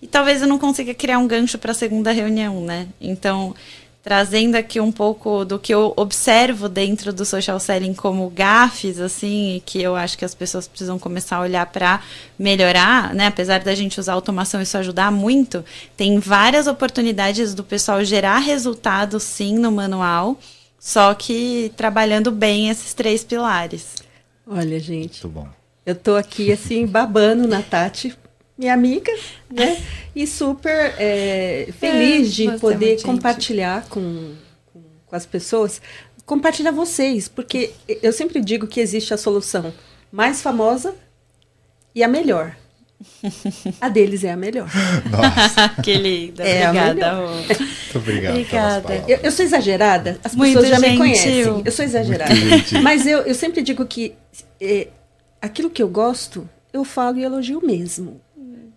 e 0.00 0.06
talvez 0.06 0.42
eu 0.42 0.48
não 0.48 0.58
consiga 0.58 0.94
criar 0.94 1.18
um 1.18 1.26
gancho 1.26 1.58
para 1.58 1.72
a 1.72 1.74
segunda 1.74 2.12
reunião, 2.12 2.60
né? 2.60 2.88
Então, 3.00 3.54
trazendo 4.02 4.54
aqui 4.54 4.80
um 4.80 4.92
pouco 4.92 5.44
do 5.44 5.58
que 5.58 5.74
eu 5.74 5.92
observo 5.96 6.68
dentro 6.68 7.12
do 7.12 7.24
social 7.24 7.58
selling 7.58 7.94
como 7.94 8.30
gafes, 8.30 9.00
assim, 9.00 9.56
e 9.56 9.60
que 9.60 9.82
eu 9.82 9.96
acho 9.96 10.16
que 10.16 10.24
as 10.24 10.34
pessoas 10.34 10.68
precisam 10.68 10.98
começar 10.98 11.36
a 11.36 11.40
olhar 11.40 11.66
para 11.66 12.00
melhorar, 12.38 13.12
né? 13.14 13.26
Apesar 13.26 13.60
da 13.60 13.74
gente 13.74 13.98
usar 13.98 14.14
automação 14.14 14.62
isso 14.62 14.78
ajudar 14.78 15.10
muito, 15.10 15.64
tem 15.96 16.18
várias 16.18 16.66
oportunidades 16.66 17.54
do 17.54 17.64
pessoal 17.64 18.04
gerar 18.04 18.38
resultado 18.38 19.18
sim 19.18 19.58
no 19.58 19.72
manual, 19.72 20.38
só 20.78 21.12
que 21.12 21.72
trabalhando 21.76 22.30
bem 22.30 22.70
esses 22.70 22.94
três 22.94 23.24
pilares. 23.24 23.96
Olha, 24.46 24.78
gente. 24.78 25.26
Muito 25.26 25.28
bom. 25.28 25.48
Eu 25.84 25.94
tô 25.94 26.14
aqui 26.14 26.52
assim 26.52 26.86
babando 26.86 27.48
na 27.48 27.62
Tati 27.62 28.16
minha 28.58 28.74
amiga, 28.74 29.12
né? 29.48 29.80
E 30.14 30.26
super 30.26 30.94
é, 30.98 31.68
feliz 31.78 32.28
é, 32.28 32.30
de 32.30 32.58
poder 32.58 33.00
compartilhar 33.02 33.86
com, 33.88 34.34
com, 34.66 34.82
com, 35.06 35.16
as 35.16 35.24
pessoas, 35.24 35.80
compartilhar 36.26 36.72
vocês, 36.72 37.28
porque 37.28 37.70
eu 38.02 38.12
sempre 38.12 38.40
digo 38.40 38.66
que 38.66 38.80
existe 38.80 39.14
a 39.14 39.16
solução 39.16 39.72
mais 40.10 40.42
famosa 40.42 40.94
e 41.94 42.02
a 42.02 42.08
melhor. 42.08 42.56
A 43.80 43.88
deles 43.88 44.24
é 44.24 44.32
a 44.32 44.36
melhor. 44.36 44.68
Nossa. 45.08 45.68
que 45.82 45.94
linda. 45.94 46.42
É 46.42 46.68
obrigada, 46.68 47.14
Muito 47.14 47.98
obrigado. 47.98 48.32
Obrigada. 48.32 49.04
Eu, 49.06 49.18
eu, 49.22 49.30
sou 49.30 49.44
exagerada, 49.44 50.18
as 50.24 50.34
Muito 50.34 50.54
pessoas 50.54 50.68
já 50.68 50.80
gentil. 50.80 50.90
me 50.90 50.98
conhecem. 50.98 51.62
Eu 51.64 51.70
sou 51.70 51.84
exagerada. 51.84 52.34
Mas 52.82 53.06
eu, 53.06 53.20
eu 53.20 53.36
sempre 53.36 53.62
digo 53.62 53.86
que 53.86 54.16
é, 54.60 54.88
aquilo 55.40 55.70
que 55.70 55.80
eu 55.80 55.88
gosto, 55.88 56.48
eu 56.72 56.84
falo 56.84 57.18
e 57.18 57.22
elogio 57.22 57.64
mesmo. 57.64 58.20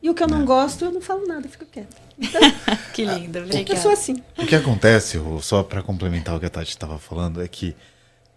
E 0.01 0.09
o 0.09 0.15
que 0.15 0.23
eu 0.23 0.27
não 0.27 0.45
gosto, 0.45 0.85
eu 0.85 0.91
não 0.91 1.01
falo 1.01 1.27
nada, 1.27 1.47
fico 1.47 1.65
quieta. 1.65 1.95
Então, 2.17 2.41
que 2.93 3.05
lindo, 3.05 3.39
obrigada. 3.39 3.71
Eu 3.71 3.77
sou 3.77 3.91
assim. 3.91 4.21
O 4.37 4.45
que 4.45 4.55
acontece, 4.55 5.19
só 5.41 5.61
para 5.61 5.83
complementar 5.83 6.35
o 6.35 6.39
que 6.39 6.45
a 6.45 6.49
Tati 6.49 6.69
estava 6.69 6.97
falando, 6.97 7.41
é 7.41 7.47
que 7.47 7.75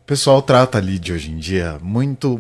o 0.05 0.07
pessoal 0.07 0.43
trata 0.43 0.79
lead 0.79 1.11
hoje 1.11 1.31
em 1.31 1.39
dia, 1.39 1.79
muito, 1.81 2.39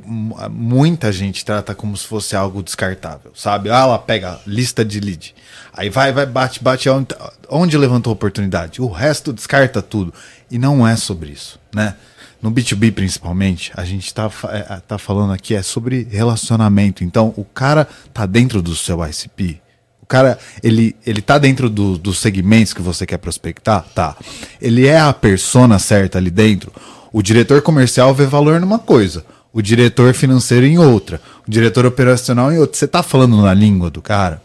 muita 0.51 1.11
gente 1.11 1.43
trata 1.43 1.75
como 1.75 1.97
se 1.97 2.07
fosse 2.07 2.37
algo 2.37 2.63
descartável, 2.63 3.33
sabe? 3.35 3.71
Ah, 3.71 3.81
ela 3.81 3.99
pega 3.99 4.39
lista 4.47 4.85
de 4.85 5.01
lead, 5.01 5.35
aí 5.73 5.89
vai, 5.89 6.13
vai, 6.13 6.27
bate, 6.27 6.63
bate, 6.63 6.91
onde, 6.91 7.17
onde 7.49 7.79
levantou 7.79 8.11
a 8.11 8.13
oportunidade, 8.13 8.83
o 8.83 8.89
resto 8.89 9.33
descarta 9.33 9.81
tudo. 9.81 10.13
E 10.51 10.59
não 10.59 10.87
é 10.87 10.95
sobre 10.95 11.31
isso, 11.31 11.59
né? 11.75 11.97
No 12.45 12.53
B2B 12.53 12.93
principalmente, 12.93 13.73
a 13.75 13.87
gente 13.87 14.05
está 14.05 14.31
é, 14.51 14.77
tá 14.87 14.99
falando 14.99 15.33
aqui 15.33 15.55
é 15.55 15.63
sobre 15.63 16.07
relacionamento. 16.11 17.03
Então, 17.03 17.33
o 17.39 17.45
cara 17.45 17.89
tá 18.13 18.27
dentro 18.27 18.61
do 18.61 18.77
seu 18.77 19.03
ICP. 19.03 19.63
O 20.03 20.05
cara, 20.05 20.39
ele, 20.63 20.95
ele 21.07 21.23
tá 21.23 21.39
dentro 21.39 21.71
do, 21.71 21.97
dos 21.97 22.19
segmentos 22.19 22.75
que 22.75 22.83
você 22.83 23.07
quer 23.07 23.17
prospectar? 23.17 23.87
Tá. 23.95 24.15
Ele 24.61 24.87
é 24.87 25.01
a 25.01 25.11
persona 25.15 25.79
certa 25.79 26.19
ali 26.19 26.31
dentro. 26.31 26.71
O 27.11 27.23
diretor 27.23 27.63
comercial 27.63 28.15
vê 28.15 28.27
valor 28.27 28.61
numa 28.61 28.79
coisa, 28.79 29.25
o 29.51 29.63
diretor 29.63 30.13
financeiro 30.13 30.67
em 30.67 30.77
outra, 30.77 31.23
o 31.49 31.51
diretor 31.51 31.87
operacional 31.87 32.53
em 32.53 32.59
outra. 32.59 32.77
Você 32.77 32.87
tá 32.87 33.03
falando 33.03 33.41
na 33.41 33.55
língua 33.55 33.89
do 33.89 34.03
cara? 34.03 34.43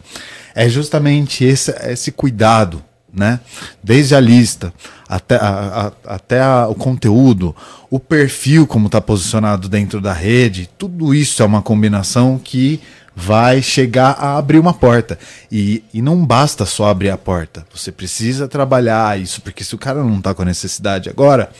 É 0.54 0.70
justamente 0.70 1.44
esse, 1.44 1.70
esse 1.86 2.10
cuidado 2.10 2.82
né? 3.12 3.40
Desde 3.82 4.14
a 4.14 4.20
lista 4.20 4.72
até, 5.08 5.36
a, 5.36 5.92
a, 6.06 6.14
até 6.14 6.40
a, 6.40 6.68
o 6.68 6.74
conteúdo, 6.74 7.54
o 7.90 7.98
perfil 7.98 8.66
como 8.66 8.86
está 8.86 9.00
posicionado 9.00 9.68
dentro 9.68 10.00
da 10.00 10.12
rede, 10.12 10.70
tudo 10.78 11.14
isso 11.14 11.42
é 11.42 11.46
uma 11.46 11.62
combinação 11.62 12.40
que 12.42 12.80
vai 13.14 13.60
chegar 13.60 14.12
a 14.12 14.38
abrir 14.38 14.58
uma 14.58 14.72
porta. 14.72 15.18
E, 15.50 15.82
e 15.92 16.00
não 16.00 16.24
basta 16.24 16.64
só 16.64 16.88
abrir 16.88 17.10
a 17.10 17.18
porta, 17.18 17.66
você 17.74 17.90
precisa 17.90 18.48
trabalhar 18.48 19.18
isso, 19.20 19.42
porque 19.42 19.64
se 19.64 19.74
o 19.74 19.78
cara 19.78 20.02
não 20.02 20.18
está 20.18 20.32
com 20.32 20.42
a 20.42 20.46
necessidade 20.46 21.08
agora, 21.08 21.50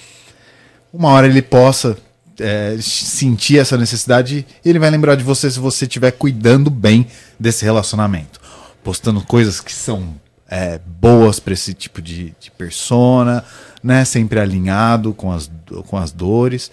uma 0.92 1.10
hora 1.10 1.26
ele 1.26 1.42
possa 1.42 1.96
é, 2.38 2.76
sentir 2.80 3.58
essa 3.58 3.76
necessidade, 3.76 4.46
ele 4.64 4.78
vai 4.78 4.90
lembrar 4.90 5.14
de 5.14 5.24
você 5.24 5.50
se 5.50 5.58
você 5.58 5.84
estiver 5.84 6.12
cuidando 6.12 6.70
bem 6.70 7.06
desse 7.38 7.64
relacionamento. 7.64 8.40
Postando 8.82 9.20
coisas 9.20 9.60
que 9.60 9.72
são 9.72 10.14
é, 10.50 10.80
boas 10.84 11.38
para 11.38 11.52
esse 11.52 11.72
tipo 11.72 12.02
de, 12.02 12.34
de 12.40 12.50
persona, 12.50 13.44
né? 13.82 14.04
Sempre 14.04 14.40
alinhado 14.40 15.14
com 15.14 15.30
as, 15.30 15.48
com 15.86 15.96
as 15.96 16.10
dores. 16.10 16.70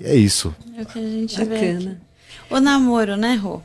E 0.00 0.04
é 0.04 0.14
isso. 0.16 0.54
É 0.76 0.82
o 0.82 0.86
que 0.86 0.98
a 0.98 1.02
gente 1.02 1.38
Bacana. 1.38 1.58
vê 1.58 1.70
aqui. 1.70 1.96
O 2.50 2.60
namoro, 2.60 3.16
né, 3.16 3.36
Rô? 3.36 3.62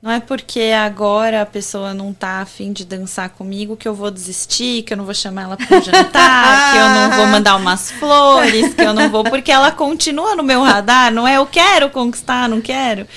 Não 0.00 0.12
é 0.12 0.20
porque 0.20 0.60
agora 0.60 1.42
a 1.42 1.46
pessoa 1.46 1.92
não 1.92 2.14
tá 2.14 2.40
afim 2.40 2.72
de 2.72 2.84
dançar 2.84 3.30
comigo 3.30 3.76
que 3.76 3.88
eu 3.88 3.92
vou 3.92 4.12
desistir, 4.12 4.84
que 4.84 4.92
eu 4.92 4.96
não 4.96 5.04
vou 5.04 5.12
chamar 5.12 5.42
ela 5.42 5.56
para 5.56 5.80
jantar, 5.80 6.70
que 6.72 6.78
eu 6.78 6.88
não 6.88 7.16
vou 7.16 7.26
mandar 7.26 7.56
umas 7.56 7.90
flores, 7.90 8.74
que 8.74 8.80
eu 8.80 8.94
não 8.94 9.10
vou, 9.10 9.24
porque 9.24 9.50
ela 9.50 9.72
continua 9.72 10.36
no 10.36 10.44
meu 10.44 10.62
radar, 10.62 11.12
não 11.12 11.26
é 11.26 11.38
eu 11.38 11.46
quero 11.46 11.90
conquistar, 11.90 12.48
não 12.48 12.60
quero. 12.60 13.08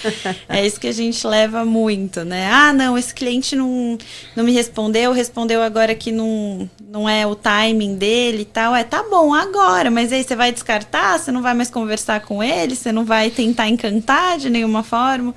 É 0.49 0.65
isso 0.65 0.79
que 0.79 0.87
a 0.87 0.91
gente 0.91 1.25
leva 1.27 1.63
muito, 1.63 2.25
né? 2.25 2.49
Ah, 2.51 2.73
não, 2.73 2.97
esse 2.97 3.13
cliente 3.13 3.55
não, 3.55 3.95
não 4.35 4.43
me 4.43 4.51
respondeu, 4.51 5.11
respondeu 5.11 5.61
agora 5.61 5.93
que 5.93 6.11
não, 6.11 6.67
não 6.89 7.07
é 7.07 7.27
o 7.27 7.35
timing 7.35 7.95
dele 7.95 8.41
e 8.41 8.45
tal. 8.45 8.75
É, 8.75 8.83
tá 8.83 9.03
bom, 9.07 9.35
agora, 9.35 9.91
mas 9.91 10.11
aí 10.11 10.23
você 10.23 10.35
vai 10.35 10.51
descartar, 10.51 11.19
você 11.19 11.31
não 11.31 11.43
vai 11.43 11.53
mais 11.53 11.69
conversar 11.69 12.21
com 12.21 12.41
ele, 12.41 12.75
você 12.75 12.91
não 12.91 13.05
vai 13.05 13.29
tentar 13.29 13.67
encantar 13.67 14.39
de 14.39 14.49
nenhuma 14.49 14.81
forma. 14.81 15.35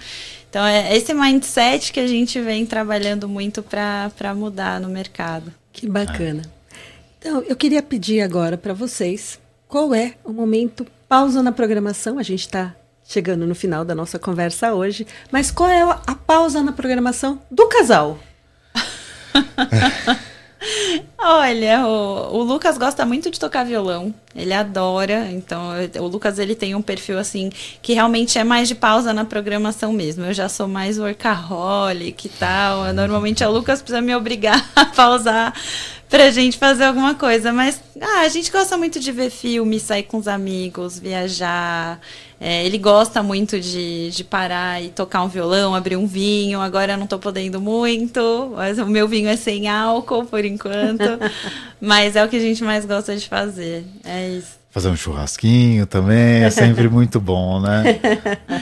Então, 0.54 0.64
é 0.64 0.96
esse 0.96 1.12
mindset 1.12 1.92
que 1.92 1.98
a 1.98 2.06
gente 2.06 2.40
vem 2.40 2.64
trabalhando 2.64 3.28
muito 3.28 3.60
para 3.60 4.32
mudar 4.36 4.78
no 4.78 4.88
mercado. 4.88 5.52
Que 5.72 5.88
bacana. 5.88 6.42
Então, 7.18 7.42
eu 7.42 7.56
queria 7.56 7.82
pedir 7.82 8.20
agora 8.20 8.56
para 8.56 8.72
vocês 8.72 9.40
qual 9.66 9.92
é 9.92 10.14
o 10.22 10.32
momento 10.32 10.86
pausa 11.08 11.42
na 11.42 11.50
programação. 11.50 12.20
A 12.20 12.22
gente 12.22 12.42
está 12.42 12.72
chegando 13.04 13.48
no 13.48 13.54
final 13.56 13.84
da 13.84 13.96
nossa 13.96 14.16
conversa 14.16 14.72
hoje, 14.72 15.04
mas 15.28 15.50
qual 15.50 15.68
é 15.68 15.82
a 15.82 16.14
pausa 16.14 16.62
na 16.62 16.70
programação 16.70 17.42
do 17.50 17.66
casal? 17.66 18.16
Olha, 21.18 21.86
o, 21.86 22.38
o, 22.38 22.42
Lucas 22.42 22.76
gosta 22.76 23.04
muito 23.06 23.30
de 23.30 23.38
tocar 23.38 23.64
violão. 23.64 24.14
Ele 24.34 24.52
adora. 24.52 25.30
Então, 25.30 25.70
o 26.00 26.06
Lucas 26.06 26.38
ele 26.38 26.54
tem 26.54 26.74
um 26.74 26.82
perfil 26.82 27.18
assim 27.18 27.50
que 27.80 27.94
realmente 27.94 28.38
é 28.38 28.44
mais 28.44 28.68
de 28.68 28.74
pausa 28.74 29.12
na 29.12 29.24
programação 29.24 29.92
mesmo. 29.92 30.24
Eu 30.24 30.34
já 30.34 30.48
sou 30.48 30.68
mais 30.68 30.98
workaholic 30.98 32.26
e 32.26 32.30
tal. 32.30 32.92
Normalmente 32.92 33.44
o 33.44 33.50
Lucas 33.50 33.80
precisa 33.80 34.00
me 34.00 34.14
obrigar 34.14 34.68
a 34.74 34.84
pausar 34.86 35.54
pra 36.14 36.30
gente 36.30 36.56
fazer 36.56 36.84
alguma 36.84 37.16
coisa. 37.16 37.52
Mas 37.52 37.82
ah, 38.00 38.20
a 38.20 38.28
gente 38.28 38.52
gosta 38.52 38.76
muito 38.78 39.00
de 39.00 39.10
ver 39.10 39.30
filme, 39.30 39.80
sair 39.80 40.04
com 40.04 40.16
os 40.16 40.28
amigos, 40.28 40.96
viajar. 40.96 42.00
É, 42.40 42.64
ele 42.64 42.78
gosta 42.78 43.20
muito 43.20 43.58
de, 43.58 44.10
de 44.10 44.22
parar 44.22 44.80
e 44.80 44.90
tocar 44.90 45.24
um 45.24 45.28
violão, 45.28 45.74
abrir 45.74 45.96
um 45.96 46.06
vinho. 46.06 46.60
Agora 46.60 46.92
eu 46.92 46.96
não 46.96 47.04
estou 47.04 47.18
podendo 47.18 47.60
muito, 47.60 48.52
mas 48.54 48.78
o 48.78 48.86
meu 48.86 49.08
vinho 49.08 49.28
é 49.28 49.34
sem 49.34 49.66
álcool 49.66 50.24
por 50.24 50.44
enquanto. 50.44 51.02
mas 51.80 52.14
é 52.14 52.24
o 52.24 52.28
que 52.28 52.36
a 52.36 52.40
gente 52.40 52.62
mais 52.62 52.84
gosta 52.84 53.16
de 53.16 53.28
fazer. 53.28 53.84
É 54.04 54.28
isso. 54.28 54.56
Fazer 54.70 54.90
um 54.90 54.96
churrasquinho 54.96 55.84
também 55.84 56.44
é 56.44 56.50
sempre 56.50 56.86
muito 56.88 57.18
bom, 57.20 57.60
né? 57.60 57.98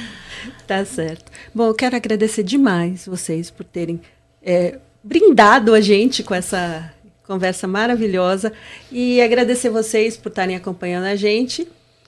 tá 0.67 0.83
certo. 0.87 1.31
Bom, 1.55 1.67
eu 1.67 1.75
quero 1.75 1.97
agradecer 1.97 2.43
demais 2.43 3.05
vocês 3.05 3.51
por 3.51 3.65
terem 3.65 4.01
é, 4.43 4.79
brindado 5.05 5.75
a 5.75 5.83
gente 5.83 6.23
com 6.23 6.35
essa 6.35 6.91
conversa 7.33 7.67
maravilhosa 7.67 8.53
e 8.91 9.21
agradecer 9.21 9.71
vocês 9.71 10.17
por 10.17 10.29
estarem 10.29 10.57
acompanhando 10.57 11.05
a 11.05 11.17
gente 11.17 11.67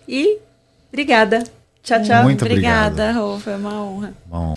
e 0.08 0.38
Obrigada. 0.94 1.42
Tchau, 1.82 2.00
tchau. 2.02 2.22
Muito 2.22 2.44
obrigada, 2.44 3.10
Rô. 3.10 3.36
Foi 3.40 3.56
uma 3.56 3.82
honra. 3.82 4.14
Bom. 4.26 4.54